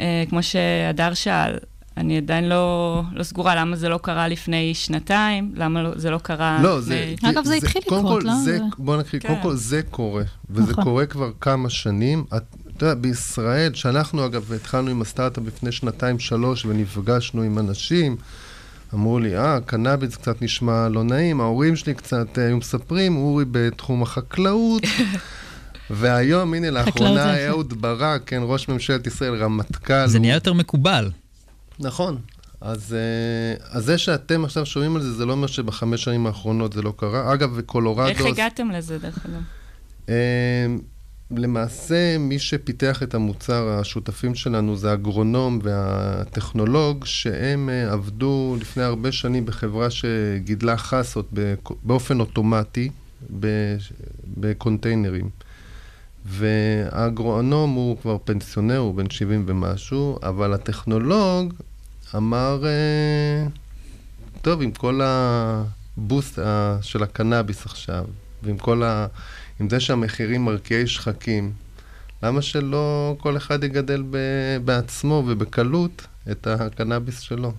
[0.00, 1.58] אה, כמו שהדר שאל,
[1.96, 6.18] אני עדיין לא, לא סגורה למה זה לא קרה לפני שנתיים, למה לא, זה לא
[6.18, 7.10] קרה לא, זה...
[7.12, 7.30] לפני...
[7.30, 8.34] אגב, זה התחיל קודם לקרות, כל, לא?
[8.34, 9.28] זה, זה- בוא נקריא, כן.
[9.28, 10.84] קודם כל זה קורה, וזה נכון.
[10.84, 12.24] קורה כבר כמה שנים.
[12.36, 12.42] את-
[12.76, 18.16] אתה יודע, בישראל, שאנחנו אגב התחלנו עם הסטארט-אפ לפני שנתיים-שלוש ונפגשנו עם אנשים,
[18.94, 23.44] אמרו לי, אה, קנאביס קצת נשמע לא נעים, ההורים שלי קצת אה, היו מספרים, אורי
[23.50, 24.82] בתחום החקלאות.
[25.90, 27.46] והיום, הנה, לאחרונה.
[27.48, 30.06] אהוד ברק, כן, ראש ממשלת ישראל, רמטכ"ל.
[30.06, 31.10] זה הוא- נהיה יותר מקובל.
[31.78, 32.18] נכון.
[32.60, 36.72] אז, אה, אז זה שאתם עכשיו שומעים על זה, זה לא אומר שבחמש שנים האחרונות
[36.72, 37.34] זה לא קרה.
[37.34, 38.08] אגב, בקולורדו...
[38.08, 39.42] איך הגעתם לזה, דרך אגב?
[41.30, 49.12] למעשה, מי שפיתח את המוצר, השותפים שלנו, זה האגרונום והטכנולוג, שהם אה, עבדו לפני הרבה
[49.12, 51.28] שנים בחברה שגידלה חסות
[51.82, 52.90] באופן אוטומטי
[54.36, 55.30] בקונטיינרים.
[56.24, 61.54] והאגרונום הוא כבר פנסיונר, הוא בן 70 ומשהו, אבל הטכנולוג
[62.16, 63.46] אמר, אה,
[64.42, 68.04] טוב, עם כל הבוסט אה, של הקנאביס עכשיו,
[68.42, 69.06] ועם כל ה...
[69.60, 71.52] עם זה שהמחירים מרקיעי שחקים,
[72.22, 74.16] למה שלא כל אחד יגדל ב...
[74.64, 77.52] בעצמו ובקלות את הקנאביס שלו?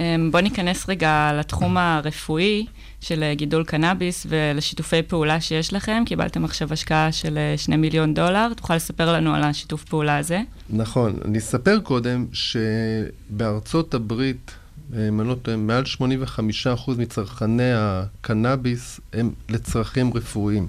[0.00, 2.66] אמ, בוא ניכנס רגע לתחום הרפואי
[3.00, 6.02] של אה, גידול קנאביס ולשיתופי פעולה שיש לכם.
[6.06, 8.54] קיבלתם עכשיו השקעה של אה, שני מיליון דולר.
[8.56, 10.40] תוכל לספר לנו על השיתוף פעולה הזה?
[10.70, 11.18] נכון.
[11.24, 14.50] אני אספר קודם שבארצות הברית,
[14.96, 20.68] אה, אם אני לא טועה, מעל 85% מצרכני הקנאביס הם לצרכים רפואיים.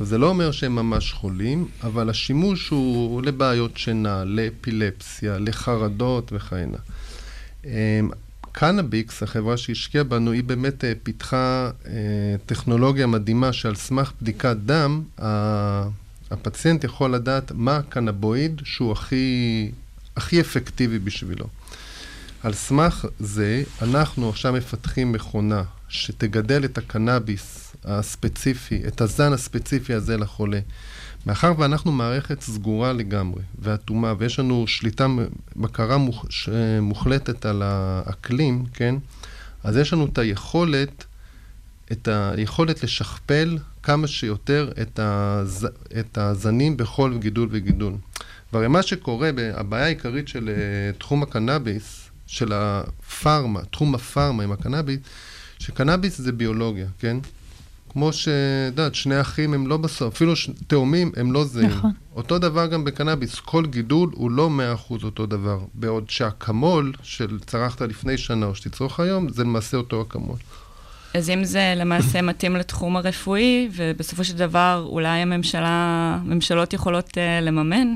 [0.00, 6.76] עכשיו, זה לא אומר שהם ממש חולים, אבל השימוש הוא לבעיות שינה, לאפילפסיה, לחרדות וכהנה.
[7.66, 8.00] אה,
[8.52, 11.92] קנאביקס, החברה שהשקיעה בנו, היא באמת אה, פיתחה אה,
[12.46, 15.02] טכנולוגיה מדהימה שעל סמך בדיקת דם,
[16.30, 19.70] הפציינט יכול לדעת מה הקנבואיד שהוא הכי,
[20.16, 21.46] הכי אפקטיבי בשבילו.
[22.42, 30.16] על סמך זה, אנחנו עכשיו מפתחים מכונה שתגדל את הקנאביס הספציפי, את הזן הספציפי הזה
[30.16, 30.60] לחולה.
[31.26, 35.06] מאחר ואנחנו מערכת סגורה לגמרי ואטומה, ויש לנו שליטה,
[35.56, 36.24] בקרה מוח,
[36.80, 38.94] מוחלטת על האקלים, כן?
[39.64, 41.04] אז יש לנו את היכולת,
[41.92, 45.68] את היכולת לשכפל כמה שיותר את, הז,
[46.00, 47.94] את הזנים בכל גידול וגידול.
[48.52, 54.98] והרי מה שקורה, הבעיה העיקרית של אה, תחום הקנאביס, של הפארמה, תחום הפארמה עם הקנאביס,
[55.58, 57.16] שקנאביס זה ביולוגיה, כן?
[57.92, 58.32] כמו שאת
[58.66, 60.50] יודעת, שני אחים הם לא בסוף, אפילו ש...
[60.66, 61.70] תאומים הם לא זהים.
[61.70, 61.90] נכון.
[62.16, 64.50] אותו דבר גם בקנאביס, כל גידול הוא לא
[64.90, 70.02] 100% אותו דבר, בעוד שהאקמול של צרכת לפני שנה או שתצרוך היום, זה למעשה אותו
[70.02, 70.36] אקמול.
[71.14, 77.44] אז אם זה למעשה מתאים לתחום הרפואי, ובסופו של דבר אולי הממשלה, ממשלות יכולות uh,
[77.44, 77.88] לממן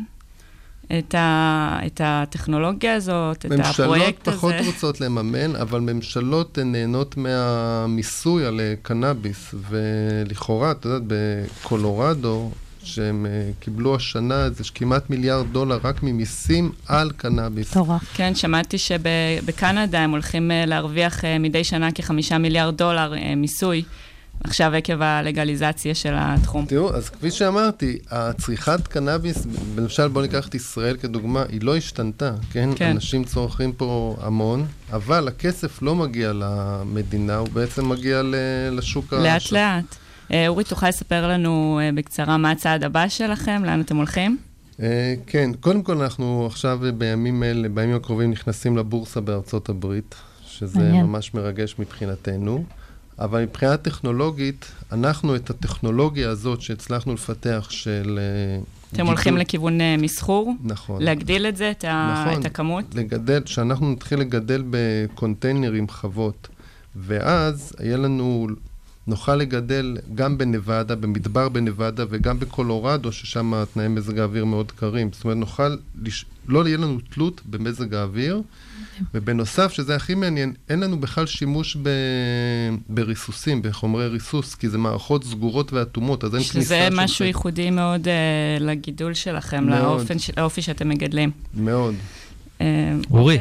[0.98, 4.66] את, ה, את הטכנולוגיה הזאת, את ממשלות הפרויקט פחות הזה.
[4.66, 12.50] רוצות לממן, אבל ממשלות נהנות מהמיסוי על אה, קנאביס, ולכאורה, את יודעת, בקולורדו,
[12.82, 17.70] שהם אה, קיבלו השנה איזה כמעט מיליארד דולר רק ממיסים על קנאביס.
[17.70, 18.02] מטורף.
[18.14, 23.82] כן, שמעתי שבקנדה הם הולכים אה, להרוויח מדי שנה כחמישה מיליארד דולר מיסוי,
[24.44, 26.66] עכשיו עקב הלגליזציה של התחום.
[26.66, 32.32] תראו, אז כפי שאמרתי, הצריכת קנאביס, למשל בואו ניקח את ישראל כדוגמה, היא לא השתנתה,
[32.50, 32.70] כן?
[32.76, 32.90] כן.
[32.90, 38.34] אנשים צורכים פה המון, אבל הכסף לא מגיע למדינה, הוא בעצם מגיע ל-
[38.72, 39.16] לשוק ה...
[39.18, 39.84] לאט לאט.
[40.32, 44.38] אה, אורי, תוכל לספר לנו אה, בקצרה מה הצעד הבא שלכם, לאן אתם הולכים?
[44.82, 50.14] אה, כן, קודם כל אנחנו עכשיו בימים אלה, בימים הקרובים נכנסים לבורסה בארצות הברית,
[50.46, 51.06] שזה מעניין.
[51.06, 52.64] ממש מרגש מבחינתנו.
[53.18, 58.18] אבל מבחינה טכנולוגית, אנחנו את הטכנולוגיה הזאת שהצלחנו לפתח של...
[58.18, 58.62] אה,
[58.92, 60.54] אתם הולכים לכיוון אה, מסחור?
[60.64, 61.02] נכון.
[61.02, 62.24] להגדיל את זה, את, ה...
[62.26, 62.40] נכון.
[62.40, 62.94] את הכמות?
[62.94, 66.48] לגדל, שאנחנו נתחיל לגדל בקונטיינרים חוות,
[66.96, 68.46] ואז יהיה לנו,
[69.06, 75.12] נוכל לגדל גם בנבדה, במדבר בנבדה וגם בקולורדו, ששם תנאי מזג האוויר מאוד קרים.
[75.12, 76.24] זאת אומרת, נוכל, לש...
[76.48, 78.42] לא יהיה לנו תלות במזג האוויר,
[79.14, 81.88] ובנוסף, שזה הכי מעניין, אין לנו בכלל שימוש ב...
[82.88, 87.24] בריסוסים, בחומרי ריסוס, כי זה מערכות סגורות ואטומות, אז אין כניסה שזה של משהו זה.
[87.26, 88.10] ייחודי מאוד uh,
[88.62, 89.78] לגידול שלכם, מאוד.
[89.82, 91.30] לאופן, ש- לאופי שאתם מגדלים.
[91.54, 91.94] מאוד.
[92.60, 92.66] אה,
[93.10, 93.38] אורי,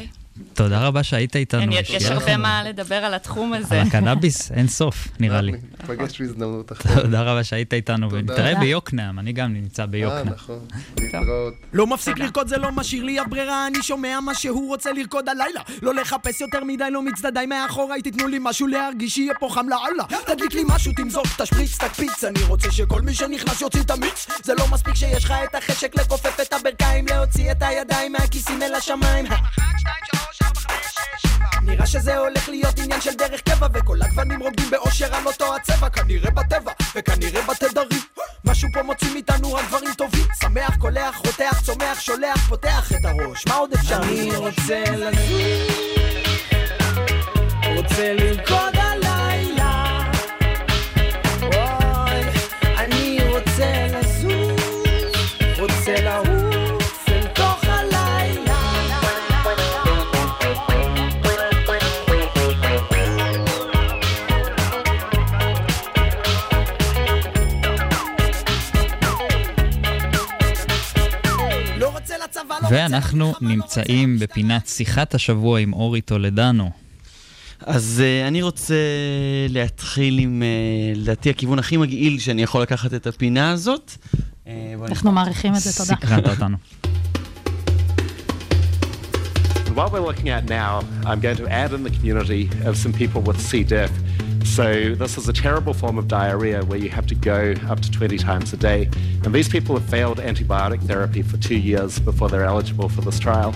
[0.54, 1.74] תודה רבה שהיית איתנו.
[1.74, 3.82] יש הרבה מה לדבר על התחום הזה.
[3.82, 5.52] על הקנאביס, אין סוף, נראה לי.
[5.82, 7.02] ניפגש בהזדמנות אחרת.
[7.04, 8.60] תודה רבה שהיית איתנו, ונתראה.
[8.60, 10.30] ביוקנעם, אני גם נמצא אה, ביוקנעם.
[10.30, 10.60] נכון.
[11.00, 11.54] להתראות.
[11.74, 15.30] לא מפסיק לרקוד זה לא משאיר לי אף ברירה אני שומע מה שהוא רוצה לרקוד
[15.30, 19.66] הלילה לא לחפש יותר מדי לא מצדדיי מאחוריי תתנו לי משהו להרגיש שיהיה פה חם
[19.70, 24.28] לאללה תדליק לי משהו תמזוג תשפריץ תקפיץ אני רוצה שכל מי שנכנס יוציא את המיץ
[24.44, 28.76] זה לא מספיק שיש לך את החשק לכופף את הברכיים להוציא את הידיים מהכיסים אל
[28.76, 29.26] השמיים
[31.62, 35.90] נראה שזה הולך להיות עניין של דרך קבע וכל הגוונים רוקדים באושר על אותו הצבע.
[35.90, 38.02] כנראה בטבע וכנראה בתדרים.
[38.46, 40.26] משהו פה מוציא מאיתנו רק דברים טובים.
[40.42, 43.48] שמח, קולח, רותח, צומח, שולח, פותח את הראש.
[43.48, 44.02] מה עוד אפשר?
[44.04, 45.94] אני רוצה לזוז
[47.76, 48.83] רוצה לרקוד
[72.70, 76.72] ואנחנו נמצאים בפינת שיחת השבוע עם אורי טולדנו.
[77.66, 78.76] אז uh, אני רוצה
[79.50, 83.92] להתחיל עם, uh, לדעתי, הכיוון הכי מגעיל שאני יכול לקחת את הפינה הזאת.
[84.46, 84.50] Uh,
[84.88, 85.96] אנחנו מעריכים את זה, תודה.
[85.96, 86.58] סקרנת אותנו.
[89.76, 93.22] What we're looking at now, I'm going to add in the community of some people
[93.28, 93.64] with C.
[93.64, 93.92] diff.
[94.44, 97.90] So this is a terrible form of diarrhea where you have to go up to
[97.90, 98.90] 20 times a day.
[99.24, 103.20] And these people have failed antibiotic therapy for two years before they're eligible for this
[103.20, 103.56] trial.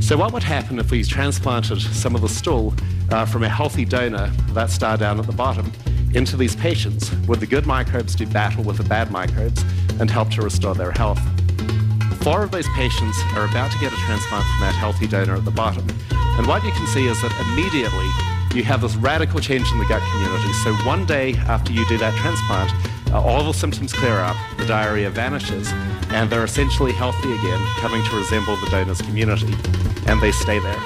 [0.00, 2.74] So what would happen if we transplanted some of the stool
[3.10, 5.70] uh, from a healthy donor, that star down at the bottom,
[6.14, 7.12] into these patients?
[7.26, 9.62] Would the good microbes do battle with the bad microbes
[10.00, 11.20] and help to restore their health?
[12.22, 15.44] Four of those patients are about to get a transplant from that healthy donor at
[15.44, 15.86] the bottom.
[16.10, 19.86] And what you can see is that immediately you have this radical change in the
[19.86, 20.52] gut community.
[20.64, 22.70] So one day after you do that transplant,
[23.12, 25.66] uh, all the symptoms clear up, the diarrhea vanishes,
[26.16, 29.54] and they're essentially healthy again, coming to resemble the donor's community.
[30.08, 30.82] And they stay there.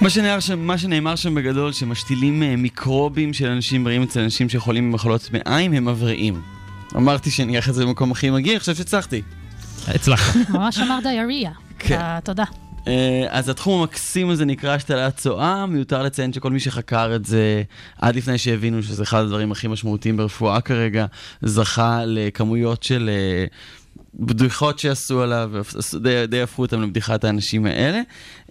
[0.00, 4.48] מה שנאמר שם, מה שנאמר שם בגדול, שמשתילים אה, מיקרובים של אנשים בריאים אצל אנשים
[4.48, 6.42] שחולים במחלות מעיים, הם מבריאים.
[6.96, 9.22] אמרתי שאני אקח את זה במקום הכי מגיע, אני חושב שהצלחתי.
[9.88, 10.36] הצלחת.
[10.50, 11.50] ממש אמר דיאריה.
[11.78, 11.98] כן.
[11.98, 12.44] אה, תודה.
[12.88, 17.62] אה, אז התחום המקסים הזה נקרא השתלת צואה, מיותר לציין שכל מי שחקר את זה
[17.98, 21.06] עד לפני שהבינו שזה אחד הדברים הכי משמעותיים ברפואה כרגע,
[21.42, 23.44] זכה לכמויות של אה,
[24.14, 25.50] בדיחות שעשו עליו,
[26.00, 28.00] די, די הפכו אותם לבדיחת האנשים האלה,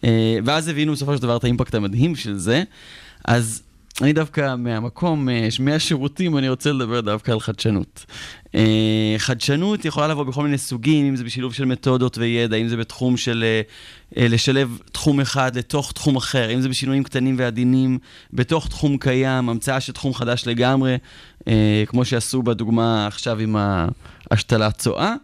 [0.04, 2.64] אה, ואז הבינו בסופו של דבר את האימפקט המדהים של זה.
[3.26, 3.62] אז
[4.02, 8.06] אני דווקא מהמקום, אה, מהשירותים, אני רוצה לדבר דווקא על חדשנות.
[8.56, 12.78] אה, חדשנות יכולה לבוא בכל מיני סוגים, אם זה בשילוב של מתודות וידע, אם זה
[12.78, 13.44] בתחום של
[14.18, 17.98] אה, לשלב תחום אחד לתוך תחום אחר, אם זה בשינויים קטנים ועדינים
[18.34, 20.98] בתוך תחום קיים, המצאה של תחום חדש לגמרי,
[21.86, 23.56] כמו שעשו בדוגמה עכשיו עם
[24.32, 25.16] ההשתלת צואה.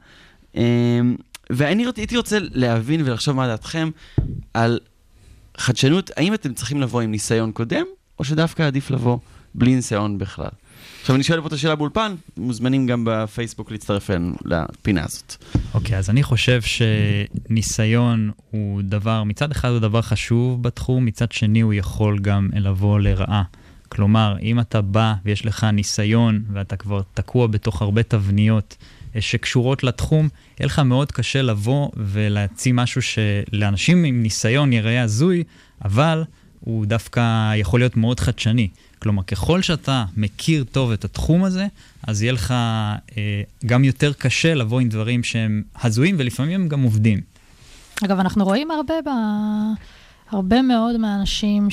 [0.57, 1.01] אה,
[1.49, 3.89] ואני הייתי רוצה להבין ולחשוב מה דעתכם
[4.53, 4.80] על
[5.57, 7.86] חדשנות, האם אתם צריכים לבוא עם ניסיון קודם,
[8.24, 9.17] או שדווקא עדיף לבוא
[9.55, 10.49] בלי ניסיון בכלל?
[11.01, 15.36] עכשיו, אני שואל פה את השאלה באולפן, מוזמנים גם בפייסבוק להצטרף אלינו לפינה הזאת.
[15.74, 21.61] אוקיי, אז אני חושב שניסיון הוא דבר, מצד אחד הוא דבר חשוב בתחום, מצד שני
[21.61, 23.43] הוא יכול גם לבוא לרעה.
[23.89, 28.78] כלומר, אם אתה בא ויש לך ניסיון ואתה כבר תקוע בתוך הרבה תבניות
[29.15, 35.43] אה, שקשורות לתחום, יהיה לך מאוד קשה לבוא ולהציע משהו שלאנשים עם ניסיון ייראה הזוי,
[35.86, 36.24] אבל
[36.64, 38.68] הוא דווקא יכול להיות מאוד חדשני.
[38.99, 41.68] כלומר, ככל שאתה מכיר טוב את התחום הזה,
[42.07, 46.84] אז יהיה לך אה, גם יותר קשה לבוא עם דברים שהם הזויים, ולפעמים הם גם
[46.84, 47.22] עובדים.
[48.05, 49.09] אגב, אנחנו רואים הרבה, ב...
[50.32, 51.68] הרבה מאוד מהאנשים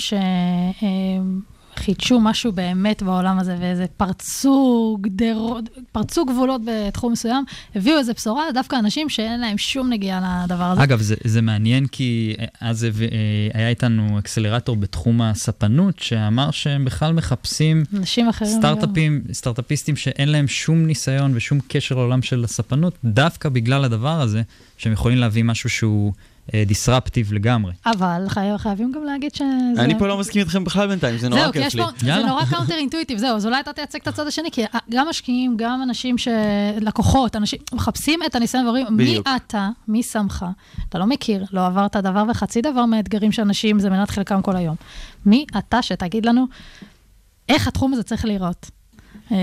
[1.81, 8.45] שחידשו משהו באמת בעולם הזה, ואיזה פרצו גדרות, פרצו גבולות בתחום מסוים, הביאו איזה בשורה,
[8.55, 10.83] דווקא אנשים שאין להם שום נגיעה לדבר הזה.
[10.83, 12.89] אגב, זה, זה מעניין כי אז אה,
[13.55, 20.49] היה איתנו אקסלרטור בתחום הספנות, שאמר שהם בכלל מחפשים אנשים אחרים סטארט-אפים, סטארט-אפיסטים שאין להם
[20.49, 24.43] שום ניסיון ושום קשר לעולם של הספנות, דווקא בגלל הדבר הזה,
[24.79, 26.13] שהם יכולים להביא משהו שהוא
[26.67, 27.73] disruptive לגמרי.
[27.87, 28.49] אבל חי...
[28.57, 29.45] חייבים גם להגיד שזה...
[29.79, 31.83] אני פה לא מסכים איתכם בכלל בינתיים, זה נורא זהו, כי כיף יש לי.
[31.83, 35.09] פה, זה נורא counter intuitive, זהו, אז אולי אתה תייצג את הצד השני, כי גם
[35.09, 36.29] משקיעים, גם אנשים ש...
[36.81, 39.23] לקוחות, אנשים מחפשים את הניסיון ואומרים, מי.
[39.37, 40.47] אתה, מי שמך,
[40.89, 44.77] אתה לא מכיר, לא עברת דבר וחצי דבר מהאתגרים שאנשים, זה מנת חלקם כל היום.
[45.27, 46.47] מי אתה שתגיד לנו
[47.49, 48.71] איך התחום הזה צריך להיראות?
[49.33, 49.37] אה,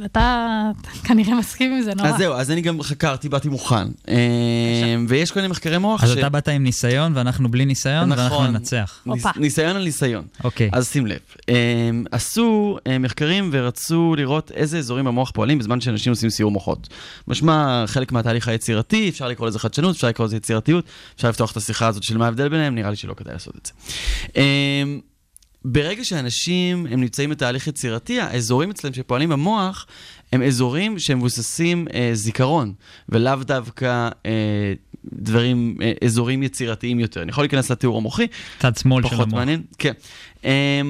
[0.00, 0.70] ואתה
[1.04, 2.08] כנראה מסכים עם זה נורא.
[2.08, 3.88] אז זהו, אז אני גם חקרתי, באתי מוכן.
[4.08, 4.14] אה,
[5.08, 8.50] ויש כל מיני מחקרי מוח אז אתה באת עם ניסיון ואנחנו בלי ניסיון, ואנחנו נכון.
[8.50, 9.00] ננצח.
[9.06, 10.24] ניס- ניסיון על ניסיון.
[10.44, 10.70] אוקיי.
[10.72, 11.18] אז שים לב.
[11.48, 16.88] הם עשו אה, מחקרים ורצו לראות איזה אזורים במוח פועלים בזמן שאנשים עושים סיור מוחות.
[17.28, 20.84] משמע, חלק מהתהליך היצירתי, אפשר לקרוא לזה חדשנות, אפשר לקרוא לזה יצירתיות,
[21.16, 23.66] אפשר לפתוח את השיחה הזאת של מה ההבדל ביניהם, נראה לי שלא כדאי לעשות את
[23.66, 23.72] זה.
[25.64, 29.86] ברגע שאנשים הם נמצאים בתהליך יצירתי, האזורים אצלם שפועלים במוח
[30.32, 32.72] הם אזורים שהם מבוססים אה, זיכרון,
[33.08, 34.72] ולאו דווקא אה,
[35.04, 37.22] דברים, אה, אזורים יצירתיים יותר.
[37.22, 38.26] אני יכול להיכנס לתיאור המוחי.
[38.58, 39.38] צד שמאל של פחות המוח.
[39.38, 39.62] מעניין.
[39.78, 39.92] כן.
[40.44, 40.80] אה,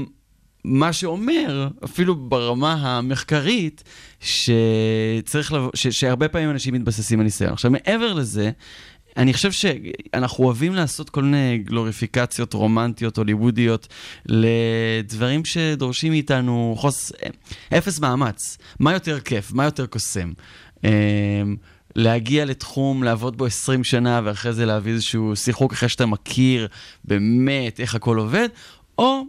[0.64, 3.84] מה שאומר, אפילו ברמה המחקרית,
[4.20, 7.52] שצריך לבוא, ש, שהרבה פעמים אנשים מתבססים על ניסיון.
[7.52, 8.50] עכשיו, מעבר לזה,
[9.16, 13.88] אני חושב שאנחנו אוהבים לעשות כל מיני גלוריפיקציות רומנטיות, הוליוודיות,
[14.26, 17.12] לדברים שדורשים מאיתנו חוס...
[17.74, 18.58] אפס מאמץ.
[18.78, 19.52] מה יותר כיף?
[19.52, 20.32] מה יותר קוסם?
[20.84, 20.90] אמ,
[21.96, 26.68] להגיע לתחום, לעבוד בו 20 שנה, ואחרי זה להביא איזשהו שיחוק אחרי שאתה מכיר
[27.04, 28.48] באמת איך הכל עובד,
[28.98, 29.22] או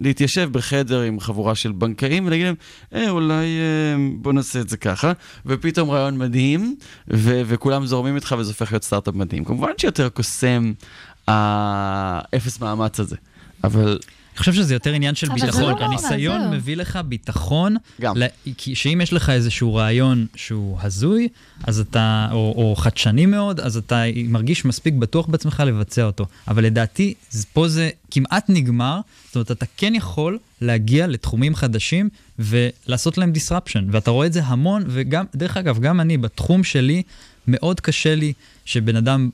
[0.00, 2.54] להתיישב בחדר עם חבורה של בנקאים ולהגיד להם,
[2.94, 5.12] אה, אולי אה, בוא נעשה את זה ככה,
[5.46, 6.76] ופתאום רעיון מדהים,
[7.12, 9.44] ו- וכולם זורמים איתך וזה הופך להיות סטארט-אפ מדהים.
[9.44, 10.72] כמובן שיותר קוסם
[11.26, 13.16] האפס מאמץ הזה,
[13.64, 13.98] אבל...
[14.32, 15.62] אני חושב שזה יותר עניין של ביטחון.
[15.80, 16.50] לא הניסיון זהו.
[16.50, 18.16] מביא לך ביטחון, גם.
[18.16, 18.26] ל-
[18.56, 21.28] כי שאם יש לך איזשהו רעיון שהוא הזוי,
[21.64, 26.26] אז אתה, או, או חדשני מאוד, אז אתה מרגיש מספיק בטוח בעצמך לבצע אותו.
[26.48, 27.14] אבל לדעתי,
[27.52, 32.08] פה זה כמעט נגמר, זאת אומרת, אתה כן יכול להגיע לתחומים חדשים
[32.38, 37.02] ולעשות להם disruption, ואתה רואה את זה המון, וגם, דרך אגב, גם אני, בתחום שלי,
[37.48, 38.32] מאוד קשה לי
[38.64, 39.30] שבן אדם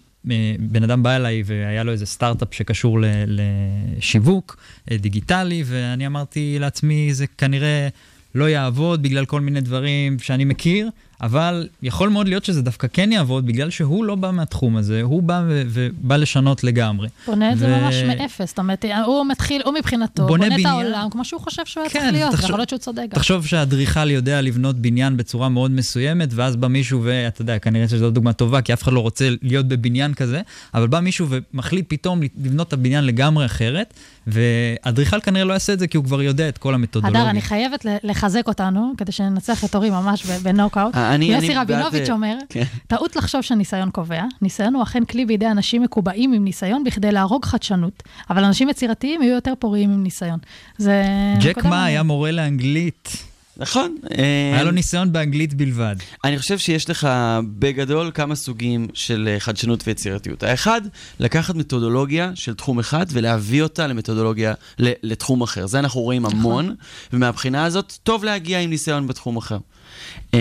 [0.58, 4.56] בן אדם בא אליי והיה לו איזה סטארט-אפ שקשור לשיווק
[4.90, 7.88] אה, דיגיטלי, ואני אמרתי לעצמי, זה כנראה
[8.34, 10.88] לא יעבוד בגלל כל מיני דברים שאני מכיר,
[11.22, 15.22] אבל יכול מאוד להיות שזה דווקא כן יעבוד, בגלל שהוא לא בא מהתחום הזה, הוא
[15.22, 17.08] בא ובא לשנות לגמרי.
[17.26, 20.60] בונה את זה ו- ממש מאפס, זאת אומרת, הוא מתחיל, הוא מבחינתו, בונה בונה את
[20.60, 20.66] בניין.
[20.74, 23.06] העולם כמו שהוא חושב שהוא היה צריך כן, להיות, תחשוב- יכול להיות שהוא צודק.
[23.10, 28.10] תחשוב שהאדריכל יודע לבנות בניין בצורה מאוד מסוימת, ואז בא מישהו, ואתה יודע, כנראה שזו
[28.10, 30.40] דוגמה טובה, כי אף אחד לא רוצה להיות בבניין כזה,
[30.74, 33.94] אבל בא מישהו ומחליט פתאום לבנות את הבניין לגמרי אחרת,
[34.26, 37.20] ואדריכל כנראה לא יעשה את זה כי הוא כבר יודע את כל המתודולוגיה.
[37.20, 40.94] הדר, אני חייבת לחזק אותנו, כדי שננצח את אורי ממש בנוקאוט.
[41.10, 42.64] אה, אני- יוסי רבינוביץ' אה, אומר, כן.
[42.86, 47.44] טעות לחשוב שניסיון קובע, ניסיון הוא אכן כלי בידי אנשים מקובעים עם ניסיון בכדי להרוג
[47.44, 50.38] חדשנות, אבל אנשים יצירתיים יהיו יותר פוריים עם ניסיון.
[50.78, 51.02] זה...
[51.40, 51.84] ג'ק מה.
[51.84, 53.16] היה מורה לאנגלית.
[53.58, 53.96] נכון.
[54.52, 55.96] היה לו ניסיון באנגלית בלבד.
[56.24, 57.08] אני חושב שיש לך
[57.58, 60.42] בגדול כמה סוגים של אה, חדשנות ויצירתיות.
[60.42, 60.80] האחד,
[61.20, 65.66] לקחת מתודולוגיה של תחום אחד ולהביא אותה למתודולוגיה, לתחום אחר.
[65.66, 66.74] זה אנחנו רואים המון,
[67.12, 69.58] ומהבחינה הזאת, טוב להגיע עם ניסיון בתחום אחר.
[70.34, 70.40] אה,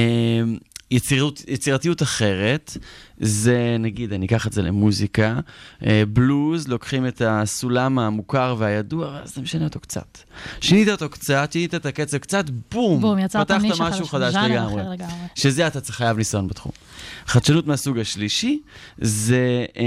[0.91, 2.78] יצירות, יצירתיות אחרת,
[3.20, 5.39] זה נגיד, אני אקח את זה למוזיקה,
[5.86, 10.18] אה, בלוז, לוקחים את הסולם המוכר והידוע, אז אתה משנה אותו קצת.
[10.62, 14.82] שינית אותו קצת, שינית את הקצב קצת, בום, בום, פתחת משהו חדש לגמרי.
[14.82, 14.97] לגמרי.
[15.36, 16.72] שזה אתה צריך חייב ניסיון בתחום.
[17.26, 18.60] חדשנות מהסוג השלישי
[18.97, 19.84] זה אה,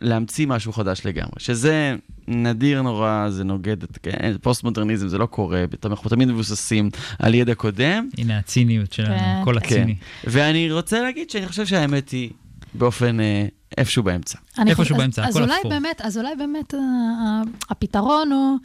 [0.00, 1.96] להמציא משהו חדש לגמרי, שזה
[2.28, 7.54] נדיר נורא, זה נוגד את כן, פוסט-מודרניזם, זה לא קורה, אנחנו תמיד מבוססים על ידע
[7.54, 8.08] קודם.
[8.18, 9.40] הנה הציניות שלנו, כן.
[9.44, 9.66] כל כן.
[9.66, 9.96] הציני.
[10.24, 12.30] ואני רוצה להגיד שאני חושב שהאמת היא
[12.74, 13.46] באופן אה,
[13.78, 14.38] איפשהו באמצע.
[14.58, 15.80] איפשהו חושב- באמצע, אז- הכל אז אולי.
[15.80, 18.56] באמת, אז אולי באמת אה, אה, הפתרון הוא,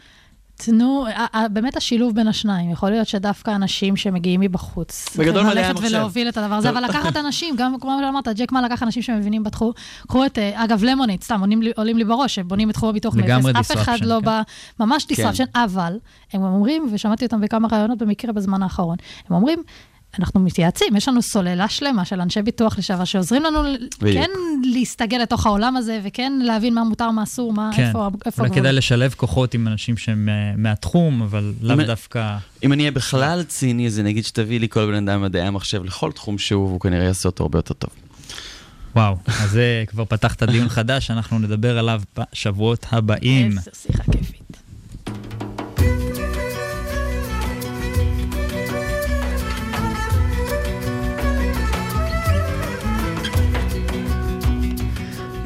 [0.65, 1.05] תנו,
[1.51, 2.71] באמת השילוב בין השניים.
[2.71, 5.95] יכול להיות שדווקא אנשים שמגיעים מבחוץ, בגדול ללכת המחשב.
[5.95, 6.69] ולהוביל את הדבר הזה.
[6.69, 9.71] אבל לקחת אנשים, גם כמו שאמרת, ג'ק מה לקח אנשים שמבינים בתחום.
[10.07, 13.15] קחו את, אה, אגב, למוניד, סתם, עולים לי- עולים לי בראש, שבונים את תחום הביטוח
[13.15, 14.25] מאפס, אף אחד לא כן.
[14.25, 14.41] בא,
[14.79, 15.15] ממש כן.
[15.29, 15.97] disruption, אבל
[16.33, 18.95] הם אומרים, ושמעתי אותם בכמה ראיונות במקרה בזמן האחרון,
[19.29, 19.59] הם אומרים,
[20.19, 23.63] אנחנו מתייעצים, יש לנו סוללה שלמה של אנשי ביטוח לשעבר שעוזרים לנו
[24.01, 24.25] בדיוק.
[24.25, 24.29] כן
[24.63, 28.55] להסתגל לתוך העולם הזה, וכן להבין מה מותר, מה אסור, מה, כן, איפה, איפה אולי.
[28.55, 32.37] כדאי לשלב כוחות עם אנשים שהם אה, מהתחום, אבל לאו דווקא...
[32.63, 35.83] אם אני אהיה בכלל ציני, אז אני אגיד שתביא לי כל בן אדם מדעי המחשב
[35.83, 37.89] לכל תחום שהוא, והוא כנראה יעשה אותו הרבה יותר טוב.
[38.95, 43.47] וואו, אז זה כבר פתחת דיון חדש, אנחנו נדבר עליו בשבועות הבאים.
[43.57, 44.20] איזה שיחה כיפית.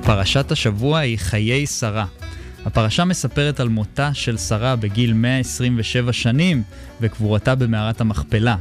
[0.05, 2.05] פרשת השבוע היא חיי שרה.
[2.65, 6.63] הפרשה מספרת על מותה של שרה בגיל 127 שנים
[7.01, 8.55] וקבורתה במערת המכפלה.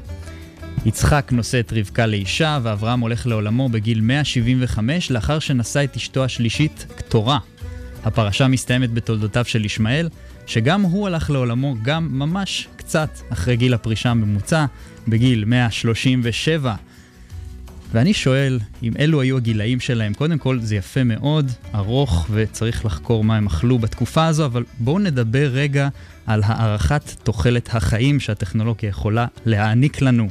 [0.86, 6.86] יצחק נושא את רבקה לאישה ואברהם הולך לעולמו בגיל 175 לאחר שנשא את אשתו השלישית,
[6.96, 7.38] קטורה.
[8.04, 10.08] הפרשה מסתיימת בתולדותיו של ישמעאל,
[10.46, 14.64] שגם הוא הלך לעולמו גם ממש קצת אחרי גיל הפרישה הממוצע,
[15.08, 16.74] בגיל 137.
[17.94, 20.14] ואני שואל אם אלו היו הגילאים שלהם.
[20.14, 24.98] קודם כל, זה יפה מאוד, ארוך, וצריך לחקור מה הם אכלו בתקופה הזו, אבל בואו
[24.98, 25.88] נדבר רגע
[26.26, 30.28] על הערכת תוחלת החיים שהטכנולוגיה יכולה להעניק לנו.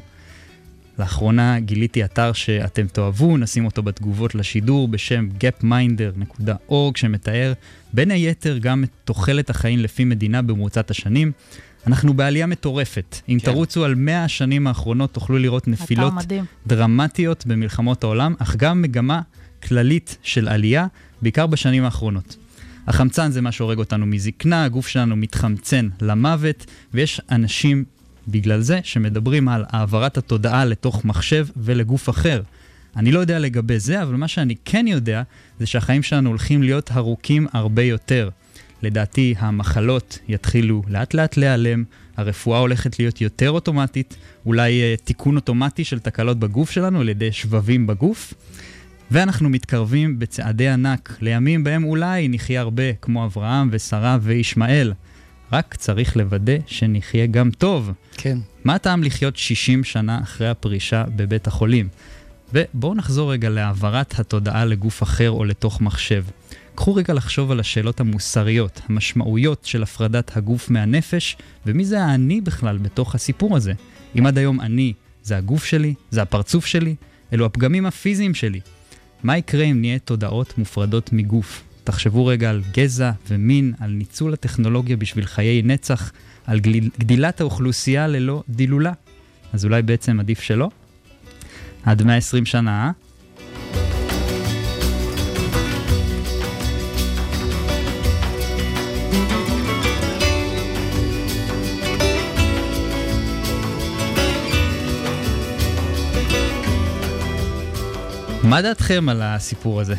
[0.99, 7.53] לאחרונה גיליתי אתר שאתם תאהבו, נשים אותו בתגובות לשידור בשם gapminder.org, שמתאר
[7.93, 11.31] בין היתר גם את תוחלת החיים לפי מדינה במרוצת השנים.
[11.87, 13.15] אנחנו בעלייה מטורפת.
[13.29, 13.51] אם כן.
[13.51, 16.13] תרוצו על 100 השנים האחרונות, תוכלו לראות נפילות.
[16.67, 19.21] דרמטיות במלחמות העולם, אך גם מגמה
[19.63, 20.87] כללית של עלייה,
[21.21, 22.35] בעיקר בשנים האחרונות.
[22.87, 27.83] החמצן זה מה שהורג אותנו מזקנה, הגוף שלנו מתחמצן למוות, ויש אנשים
[28.27, 32.41] בגלל זה שמדברים על העברת התודעה לתוך מחשב ולגוף אחר.
[32.95, 35.21] אני לא יודע לגבי זה, אבל מה שאני כן יודע,
[35.59, 38.29] זה שהחיים שלנו הולכים להיות ארוכים הרבה יותר.
[38.83, 41.83] לדעתי המחלות יתחילו לאט לאט להיעלם,
[42.17, 44.15] הרפואה הולכת להיות יותר אוטומטית,
[44.45, 48.33] אולי אה, תיקון אוטומטי של תקלות בגוף שלנו על ידי שבבים בגוף.
[49.11, 54.93] ואנחנו מתקרבים בצעדי ענק לימים בהם אולי נחיה הרבה כמו אברהם ושרה וישמעאל.
[55.51, 57.91] רק צריך לוודא שנחיה גם טוב.
[58.17, 58.37] כן.
[58.63, 61.87] מה הטעם לחיות 60 שנה אחרי הפרישה בבית החולים?
[62.53, 66.23] ובואו נחזור רגע להעברת התודעה לגוף אחר או לתוך מחשב.
[66.75, 72.77] קחו רגע לחשוב על השאלות המוסריות, המשמעויות של הפרדת הגוף מהנפש, ומי זה האני בכלל
[72.77, 73.73] בתוך הסיפור הזה.
[74.19, 74.93] אם עד היום אני
[75.23, 76.95] זה הגוף שלי, זה הפרצוף שלי,
[77.33, 78.59] אלו הפגמים הפיזיים שלי.
[79.23, 81.63] מה יקרה אם נהיה תודעות מופרדות מגוף?
[81.83, 86.11] תחשבו רגע על גזע ומין, על ניצול הטכנולוגיה בשביל חיי נצח,
[86.45, 88.91] על גליל, גדילת האוכלוסייה ללא דילולה.
[89.53, 90.69] אז אולי בעצם עדיף שלא?
[91.83, 92.91] עד 120 שנה, אה?
[108.43, 109.95] מה דעתכם על הסיפור הזה?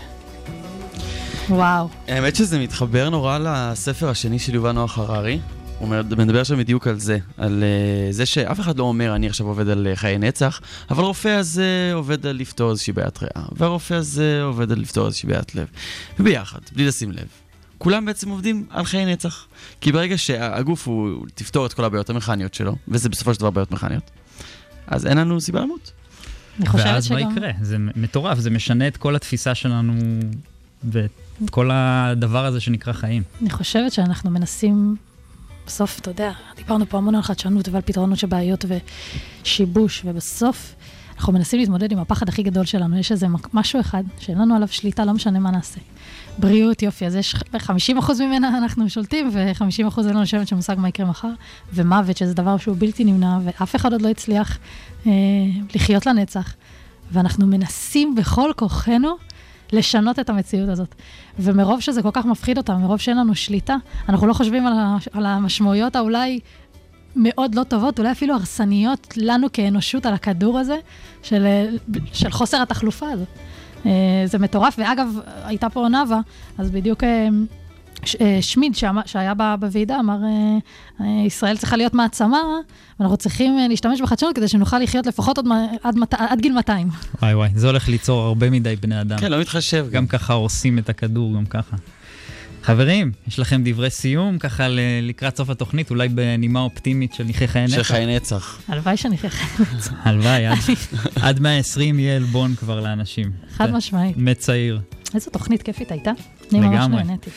[1.48, 1.88] וואו.
[2.08, 5.40] האמת שזה מתחבר נורא לספר השני של יובל נוח הררי.
[5.78, 5.88] הוא
[6.18, 9.68] מדבר שם בדיוק על זה, על uh, זה שאף אחד לא אומר, אני עכשיו עובד
[9.68, 14.42] על uh, חיי נצח, אבל הרופא הזה עובד על לפתור איזושהי בעיית ריאה, והרופא הזה
[14.42, 15.66] עובד על לפתור איזושהי בעיית לב.
[16.20, 17.26] וביחד, בלי לשים לב.
[17.78, 19.46] כולם בעצם עובדים על חיי נצח.
[19.80, 23.70] כי ברגע שהגוף הוא תפתור את כל הבעיות המכניות שלו, וזה בסופו של דבר בעיות
[23.70, 24.10] מכניות,
[24.86, 25.92] אז אין לנו סיבה למות.
[26.58, 27.14] אני חושבת ואז שגם...
[27.14, 27.50] מה יקרה?
[27.62, 29.92] זה מטורף, זה משנה את כל התפיסה שלנו
[30.84, 31.10] ואת
[31.50, 33.22] כל הדבר הזה שנקרא חיים.
[33.42, 34.96] אני חושבת שאנחנו מנסים,
[35.66, 38.64] בסוף, אתה יודע, דיברנו פה המון על חדשנות ועל פתרונות של בעיות
[39.42, 40.74] ושיבוש, ובסוף
[41.16, 42.98] אנחנו מנסים להתמודד עם הפחד הכי גדול שלנו.
[42.98, 45.80] יש איזה משהו אחד שאין לנו עליו שליטה, לא משנה מה נעשה.
[46.38, 47.68] בריאות, יופי, אז יש 50%
[48.20, 51.30] ממנה אנחנו שולטים, ו-50% אין לנו שמץ של מושג מה יקרה מחר,
[51.72, 54.58] ומוות, שזה דבר שהוא בלתי נמנע, ואף אחד עוד לא הצליח
[55.06, 55.12] אה,
[55.74, 56.54] לחיות לנצח.
[57.12, 59.16] ואנחנו מנסים בכל כוחנו
[59.72, 60.94] לשנות את המציאות הזאת.
[61.38, 63.76] ומרוב שזה כל כך מפחיד אותנו, מרוב שאין לנו שליטה,
[64.08, 66.40] אנחנו לא חושבים על, ה- על המשמעויות האולי
[67.16, 70.76] מאוד לא טובות, אולי אפילו הרסניות לנו כאנושות על הכדור הזה,
[71.22, 71.46] של,
[72.12, 73.28] של חוסר התחלופה הזאת.
[73.86, 73.90] אה,
[74.24, 75.08] זה מטורף, ואגב,
[75.44, 76.20] הייתה פה נאוה,
[76.58, 77.28] אז בדיוק אה,
[78.04, 78.72] ש- אה, שמיד
[79.06, 80.16] שהיה בוועידה אמר,
[81.26, 82.38] ישראל צריכה להיות מעצמה,
[83.00, 85.46] ואנחנו צריכים להשתמש בחדשנות כדי שנוכל לחיות לפחות עוד,
[85.82, 86.88] עד, מת- עד גיל 200.
[87.22, 89.18] וואי וואי, זה הולך ליצור הרבה מדי בני אדם.
[89.18, 89.86] כן, לא מתחשב.
[89.92, 91.76] גם ככה הורסים את הכדור, גם ככה.
[92.64, 94.66] חברים, יש לכם דברי סיום, ככה
[95.02, 97.76] לקראת סוף התוכנית, אולי בנימה אופטימית של נחי חיי נצח?
[97.76, 98.60] של חיי נצח.
[98.68, 99.68] הלוואי שנחיה חיים.
[100.04, 100.56] הלוואי, עד-
[101.22, 103.30] עד 120 יהיה עלבון כבר לאנשים.
[103.56, 104.16] חד משמעית.
[104.16, 104.80] מת צעיר.
[105.14, 106.10] איזו תוכנית כיפית הייתה.
[106.52, 106.88] אני ממש.
[107.06, 107.30] נהניתי.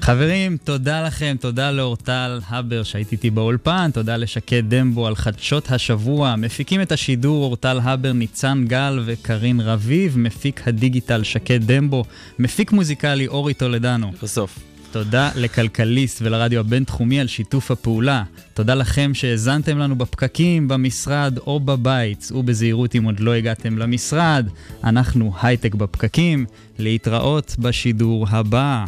[0.00, 6.36] חברים, תודה לכם, תודה לאורטל הבר שהיית איתי באולפן, תודה לשקד דמבו על חדשות השבוע.
[6.36, 12.04] מפיקים את השידור אורטל הבר, ניצן גל וקרין רביב, מפיק הדיגיטל שקד דמבו,
[12.38, 14.12] מפיק מוזיקלי אורי טולדנו.
[14.22, 14.58] בסוף.
[14.92, 18.22] תודה לכלכליסט ולרדיו הבינתחומי על שיתוף הפעולה.
[18.54, 22.18] תודה לכם שהאזנתם לנו בפקקים, במשרד או בבית.
[22.18, 24.48] צאו בזהירות אם עוד לא הגעתם למשרד.
[24.84, 26.46] אנחנו הייטק בפקקים.
[26.78, 28.84] להתראות בשידור הבא.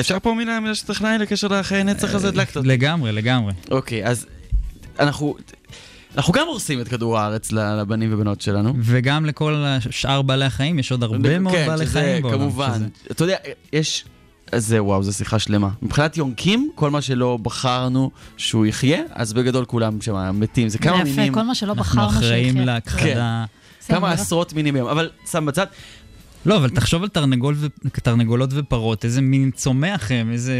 [0.00, 2.28] אפשר פה מילה מילה של טכנאי לקשר לחיי נצח הזה?
[2.28, 2.68] הדלקת אותי.
[2.68, 3.52] לגמרי, לגמרי.
[3.70, 4.26] אוקיי, אז
[5.00, 5.34] אנחנו...
[6.16, 8.74] אנחנו גם הורסים את כדור הארץ לבנים ובנות שלנו.
[8.80, 12.38] וגם לכל שאר בעלי החיים יש עוד הרבה מאוד כן, בעלי שזה חיים בעולם.
[12.38, 12.74] כמובן.
[12.74, 13.36] שזה- אתה יודע,
[13.72, 14.04] יש...
[14.54, 15.68] זה וואו, זו שיחה שלמה.
[15.82, 20.68] מבחינת יונקים, כל מה שלא בחרנו שהוא יחיה, אז בגדול כולם שם מתים.
[20.68, 21.34] זה כמה יפה, מינים.
[21.34, 22.64] כל מה שלא אנחנו בחרנו אחראים שיחיה.
[22.64, 23.44] להכחדה.
[23.80, 23.96] בסדר.
[23.96, 25.66] כמה עשרות מינים ביום, אבל שם בצד.
[26.46, 27.66] לא, אבל תחשוב על תרנגול ו...
[27.92, 30.54] תרנגולות ופרות, איזה מין צומח הם, איזה...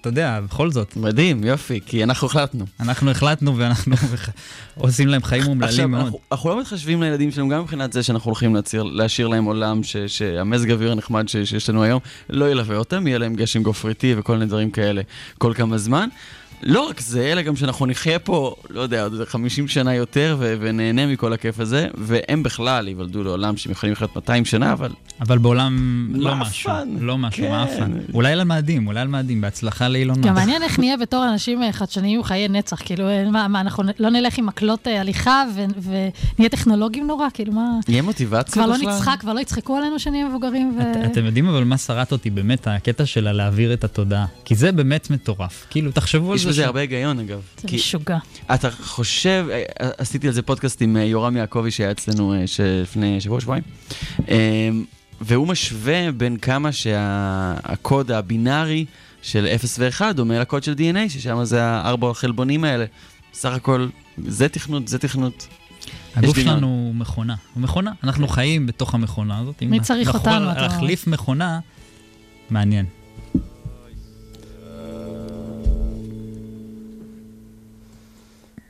[0.00, 0.96] אתה יודע, בכל זאת.
[0.96, 2.64] מדהים, יופי, כי אנחנו החלטנו.
[2.80, 3.96] אנחנו החלטנו ואנחנו
[4.76, 6.02] עושים להם חיים עכשיו, אומללים מאוד.
[6.04, 9.82] אנחנו, אנחנו לא מתחשבים לילדים שלנו, גם מבחינת זה שאנחנו הולכים להציר, להשאיר להם עולם
[9.82, 14.14] ש, שהמזג האוויר הנחמד ש, שיש לנו היום לא ילווה אותם, יהיה להם גשם גופריתי
[14.18, 15.02] וכל מיני דברים כאלה
[15.38, 16.08] כל כמה זמן.
[16.62, 20.54] לא רק זה, אלא גם שאנחנו נחיה פה, לא יודע, עוד 50 שנה יותר ו-
[20.60, 24.90] ונהנה מכל הכיף הזה, והם בכלל ייוולדו לעולם שהם יכולים לחיות 200 שנה, אבל...
[25.20, 26.50] אבל בעולם לא מאפן.
[26.50, 27.50] משהו, לא משהו, כן.
[27.50, 27.92] מאפן.
[28.14, 30.34] אולי על מאדים, אולי על מאדים, בהצלחה לאילון גם מאסק.
[30.34, 34.10] מעניין איך נהיה בתור אנשים אה, חדשניים עם חיי נצח, כאילו, מה, מה, אנחנו לא
[34.10, 37.70] נלך עם מקלות אה, הליכה ו- ונהיה טכנולוגים נורא, כאילו, מה...
[37.88, 38.94] יהיה מוטיבציה כבר לא בכלל?
[38.94, 41.06] נצחק, כבר לא יצחקו עלינו שנהיה מבוגרים ו...
[41.06, 44.26] אתם יודעים אבל מה שרט אותי באמת, הקטע שלה להעביר את התודעה.
[44.44, 45.66] כי זה באמת מטורף.
[45.70, 46.51] כאילו, תחשבו על זה.
[46.52, 47.40] בזה הרבה היגיון, אגב.
[47.60, 48.18] זה כי משוגע.
[48.54, 49.62] אתה חושב, אה,
[49.98, 52.44] עשיתי על זה פודקאסט עם אה, יורם יעקבי שהיה אצלנו אה,
[52.82, 53.64] לפני שבוע, שבועיים,
[54.28, 54.70] אה,
[55.20, 58.84] והוא משווה בין כמה שהקוד הבינארי
[59.22, 62.84] של 0 ו-1 דומה לקוד של DNA, ששם זה הארבע החלבונים האלה.
[63.34, 63.88] סך הכל,
[64.26, 65.48] זה תכנות, זה תכנות.
[66.16, 66.36] הגוף.
[66.36, 67.34] שלנו הוא מכונה.
[67.54, 67.92] הוא מכונה.
[68.04, 69.62] אנחנו חיים בתוך המכונה הזאת.
[69.62, 70.46] מי צריך אנחנו אותנו?
[70.46, 71.60] להחליף מכונה,
[72.50, 72.86] מעניין.